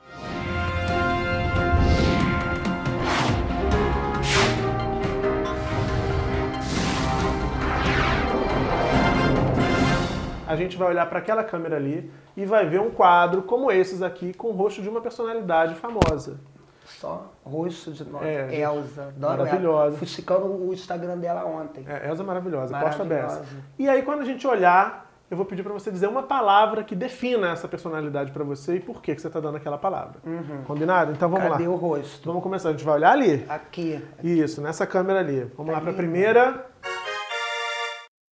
A 10.47 10.55
gente 10.57 10.77
vai 10.77 10.89
olhar 10.89 11.07
para 11.09 11.19
aquela 11.19 11.43
câmera 11.43 11.77
ali 11.77 12.11
e 12.37 12.45
vai 12.47 12.67
ver 12.67 12.81
um 12.81 12.91
quadro 12.91 13.43
como 13.43 13.71
esses 13.71 14.03
aqui 14.03 14.33
com 14.33 14.49
o 14.49 14.53
rosto 14.53 14.81
de 14.81 14.89
uma 14.89 15.01
personalidade 15.01 15.75
famosa. 15.75 16.39
Só 16.85 17.33
rosto 17.45 17.91
de 17.91 18.05
nós. 18.05 18.23
É, 18.25 18.49
gente, 18.49 18.61
Elza. 18.61 19.13
Maravilhosa. 19.19 19.89
ela. 19.89 19.93
Fui 19.99 20.07
checando 20.07 20.47
o 20.47 20.73
Instagram 20.73 21.19
dela 21.19 21.45
ontem. 21.45 21.85
É, 21.89 22.09
Elza 22.09 22.23
é 22.23 22.27
maravilhosa, 22.27 22.79
posta 22.79 23.05
Maravilhosa. 23.05 23.41
dessa. 23.41 23.57
E 23.77 23.89
aí 23.89 24.03
quando 24.03 24.21
a 24.21 24.25
gente 24.25 24.47
olhar, 24.47 25.11
eu 25.29 25.37
vou 25.37 25.45
pedir 25.45 25.65
para 25.65 25.73
você 25.73 25.91
dizer 25.91 26.07
uma 26.09 26.23
palavra 26.23 26.85
que 26.85 26.95
defina 26.95 27.51
essa 27.51 27.67
personalidade 27.67 28.31
para 28.31 28.45
você 28.45 28.77
e 28.77 28.81
por 28.81 29.03
que 29.03 29.17
que 29.17 29.21
você 29.21 29.27
está 29.27 29.41
dando 29.41 29.57
aquela 29.57 29.77
palavra. 29.79 30.21
Combinado? 30.65 31.11
Então 31.11 31.29
vamos 31.29 31.45
Uhum. 31.45 31.51
Cadê 31.53 31.67
lá. 31.67 31.75
o 31.75 31.77
rosto? 31.77 32.25
Vamos 32.25 32.41
começar. 32.43 32.69
A 32.69 32.73
gente 32.73 32.85
vai 32.85 32.95
olhar 32.95 33.11
ali. 33.11 33.45
Aqui. 33.49 34.01
Isso, 34.23 34.61
nessa 34.63 34.87
câmera 34.87 35.19
ali. 35.19 35.41
Vamos 35.57 35.73
lá 35.73 35.79
Ali. 35.79 35.87
para 35.87 35.93
a 35.93 35.97
primeira. 35.97 36.67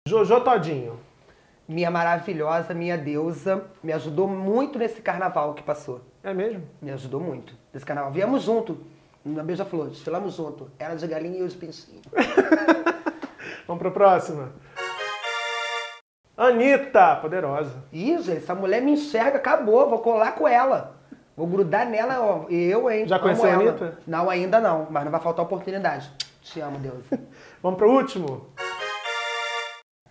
Jojo 0.07 0.41
Todinho. 0.43 0.97
Minha 1.67 1.91
maravilhosa, 1.91 2.75
minha 2.75 2.99
deusa, 2.99 3.65
me 3.83 3.91
ajudou 3.93 4.29
muito 4.29 4.79
nesse 4.79 5.01
carnaval 5.01 5.55
que 5.55 5.63
passou. 5.63 6.03
É 6.23 6.35
mesmo? 6.35 6.63
Me 6.81 6.91
ajudou 6.91 7.21
muito 7.21 7.55
nesse 7.73 7.87
carnaval. 7.87 8.13
Viemos 8.13 8.43
junto, 8.43 8.79
na 9.25 9.43
Beija-Flor, 9.43 9.89
desfilamos 9.89 10.35
junto. 10.35 10.71
Era 10.79 10.95
de 10.95 11.07
galinha 11.07 11.39
e 11.39 11.41
eu 11.41 11.49
de 11.49 11.57
pincinho. 11.57 12.03
Vamos 13.67 13.81
para 13.81 13.89
a 13.89 13.93
próxima. 13.93 14.53
Anitta, 16.37 17.17
poderosa. 17.17 17.83
Ih, 17.91 18.19
gente, 18.19 18.39
essa 18.39 18.55
mulher 18.55 18.83
me 18.83 18.93
enxerga, 18.93 19.39
acabou, 19.39 19.89
vou 19.89 20.01
colar 20.01 20.35
com 20.35 20.47
ela. 20.47 20.97
Vou 21.35 21.47
grudar 21.47 21.89
nela, 21.89 22.21
ó. 22.21 22.47
Eu, 22.51 22.91
hein? 22.91 23.09
Já 23.09 23.19
conheceu 23.19 23.49
a. 23.49 23.55
Anitta? 23.55 23.99
Não, 24.07 24.29
ainda 24.29 24.61
não, 24.61 24.87
mas 24.91 25.03
não 25.05 25.11
vai 25.11 25.21
faltar 25.21 25.45
oportunidade. 25.45 26.13
Te 26.43 26.61
amo, 26.61 26.79
Deus. 26.79 27.05
Vamos 27.63 27.79
para 27.79 27.89
o 27.89 27.91
último. 27.91 28.49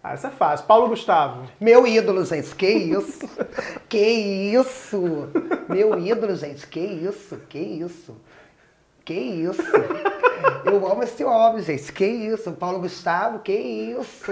Ah, 0.03 0.11
essa 0.11 0.27
é 0.27 0.31
fácil. 0.31 0.65
Paulo 0.65 0.89
Gustavo. 0.89 1.47
Meu 1.61 1.87
ídolo, 1.87 2.25
gente, 2.25 2.53
que 2.55 2.67
isso? 2.67 3.25
que 3.87 3.97
isso? 3.97 5.29
Meu 5.69 5.97
ídolo, 5.97 6.35
gente, 6.35 6.67
que 6.67 6.81
isso? 6.81 7.37
Que 7.47 7.59
isso? 7.59 8.13
Que 9.05 9.13
isso? 9.13 9.63
Eu 10.65 10.85
amo 10.85 11.03
esse 11.03 11.23
homem, 11.23 11.61
gente, 11.61 11.91
que 11.93 12.05
isso? 12.05 12.51
Paulo 12.51 12.79
Gustavo, 12.79 13.39
que 13.39 13.53
isso? 13.53 14.31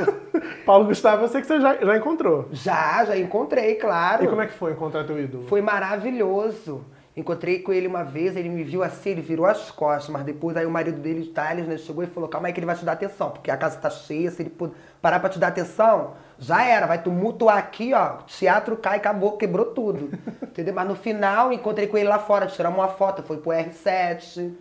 Paulo 0.66 0.86
Gustavo, 0.88 1.24
eu 1.24 1.30
sei 1.30 1.40
que 1.40 1.48
você 1.48 1.62
já, 1.62 1.78
já 1.78 1.98
encontrou. 1.98 2.50
Já, 2.52 3.06
já 3.06 3.18
encontrei, 3.18 3.76
claro. 3.76 4.26
E 4.26 4.28
como 4.28 4.42
é 4.42 4.48
que 4.48 4.54
foi 4.54 4.74
encontrar 4.74 5.06
teu 5.06 5.18
ídolo? 5.18 5.48
Foi 5.48 5.62
maravilhoso. 5.62 6.84
Encontrei 7.16 7.60
com 7.60 7.74
ele 7.74 7.88
uma 7.88 8.04
vez, 8.06 8.38
ele 8.38 8.48
me 8.48 8.64
viu 8.64 8.82
assim, 8.84 9.10
ele 9.10 9.22
virou 9.22 9.46
as 9.46 9.70
costas, 9.70 10.08
mas 10.10 10.24
depois 10.24 10.56
aí 10.56 10.66
o 10.66 10.72
marido 10.72 10.98
dele, 11.02 11.26
Thales, 11.28 11.68
né, 11.68 11.78
chegou 11.78 12.04
e 12.04 12.08
falou, 12.08 12.30
calma 12.30 12.48
aí 12.48 12.54
que 12.54 12.60
ele 12.60 12.66
vai 12.66 12.76
te 12.76 12.86
dar 12.86 12.94
atenção, 12.94 13.32
porque 13.32 13.52
a 13.52 13.58
casa 13.58 13.78
tá 13.78 13.90
cheia, 13.90 14.32
se 14.32 14.42
ele 14.44 14.54
parar 15.02 15.20
pra 15.20 15.30
te 15.30 15.38
dar 15.38 15.48
atenção, 15.48 16.14
já 16.40 16.64
era, 16.64 16.88
vai 16.88 17.04
tumultuar 17.04 17.58
aqui, 17.58 17.94
ó, 17.94 18.20
o 18.20 18.24
teatro 18.24 18.78
cai, 18.78 18.96
acabou, 18.96 19.36
quebrou 19.36 19.66
tudo. 19.66 20.10
Entendeu? 20.42 20.74
Mas 20.74 20.88
no 20.88 20.96
final, 20.96 21.52
encontrei 21.52 21.86
com 21.88 21.98
ele 21.98 22.08
lá 22.08 22.18
fora, 22.18 22.48
tiramos 22.48 22.80
uma 22.80 22.88
foto, 22.88 23.22
foi 23.24 23.38
pro 23.38 23.52
R7. 23.52 24.54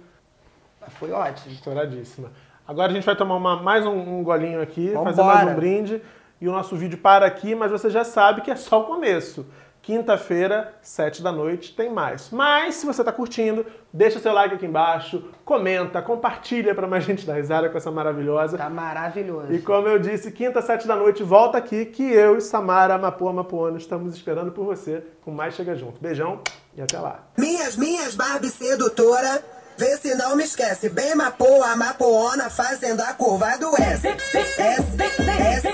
Mas 0.81 0.93
Foi 0.95 1.13
ótimo. 1.13 1.53
Estouradíssima. 1.53 2.33
Agora 2.67 2.91
a 2.91 2.95
gente 2.95 3.05
vai 3.07 3.15
tomar 3.17 3.37
uma- 3.37 3.63
mais 3.63 3.87
um, 3.87 4.19
um 4.19 4.23
golinho 4.25 4.61
aqui, 4.61 4.89
Vambora. 4.89 5.11
fazer 5.15 5.23
mais 5.23 5.49
um 5.51 5.55
brinde. 5.55 6.03
E 6.41 6.49
o 6.49 6.53
nosso 6.53 6.75
vídeo 6.77 6.99
para 6.99 7.27
aqui, 7.27 7.55
mas 7.55 7.71
você 7.71 7.91
já 7.91 8.03
sabe 8.03 8.41
que 8.41 8.51
é 8.51 8.57
só 8.57 8.81
o 8.81 8.85
começo. 8.85 9.47
Quinta-feira, 9.83 10.75
sete 10.83 11.23
da 11.23 11.33
noite, 11.33 11.75
tem 11.75 11.91
mais. 11.91 12.29
Mas, 12.31 12.75
se 12.77 12.87
você 12.87 13.01
está 13.01 13.11
curtindo, 13.11 13.65
deixa 13.93 14.19
seu 14.19 14.33
like 14.33 14.55
aqui 14.55 14.67
embaixo, 14.67 15.25
comenta, 15.45 16.03
compartilha 16.03 16.75
para 16.75 16.87
mais 16.87 17.03
gente 17.03 17.27
dar 17.27 17.35
risada 17.35 17.69
com 17.71 17.79
essa 17.79 17.91
maravilhosa. 17.91 18.59
Tá 18.59 18.69
maravilhoso. 18.69 19.53
E 19.53 19.59
como 19.61 19.89
eu 19.89 19.99
disse, 19.99 20.31
quinta, 20.33 20.61
sete 20.61 20.87
da 20.87 20.95
noite, 20.95 21.23
volta 21.23 21.57
aqui 21.59 21.87
que 21.87 22.03
eu 22.03 22.37
e 22.37 22.41
Samara 22.41 22.95
Amapoa 22.95 23.33
Mapuano 23.33 23.79
estamos 23.79 24.15
esperando 24.15 24.53
por 24.53 24.67
você 24.67 25.03
com 25.23 25.31
mais 25.31 25.55
Chega 25.55 25.75
Junto. 25.75 26.01
Beijão 26.01 26.41
e 26.77 26.83
até 26.83 26.99
lá. 26.99 27.21
Minhas, 27.39 27.77
minhas 27.77 28.15
Barbie 28.15 28.49
sedutora. 28.49 29.43
Vê 29.79 29.97
se 29.97 30.15
não 30.15 30.37
me 30.37 30.45
esquece. 30.45 30.91
Bem 30.91 31.15
mapoa, 31.15 31.75
mapoona, 31.75 32.51
fazendo 32.51 33.01
a 33.01 33.15
curva 33.15 33.57
do 33.57 33.75
S. 33.81 34.09
S, 34.09 34.37
S, 34.37 34.61
S, 34.61 35.69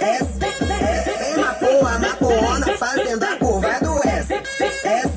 S. 0.00 0.42
Bem 1.16 1.36
mapoa, 1.44 1.98
mapoona, 2.00 2.76
fazendo 2.76 3.22
a 3.22 3.36
vai 3.62 3.80
do 3.80 3.96
S. 4.08 4.34
S 4.34 5.11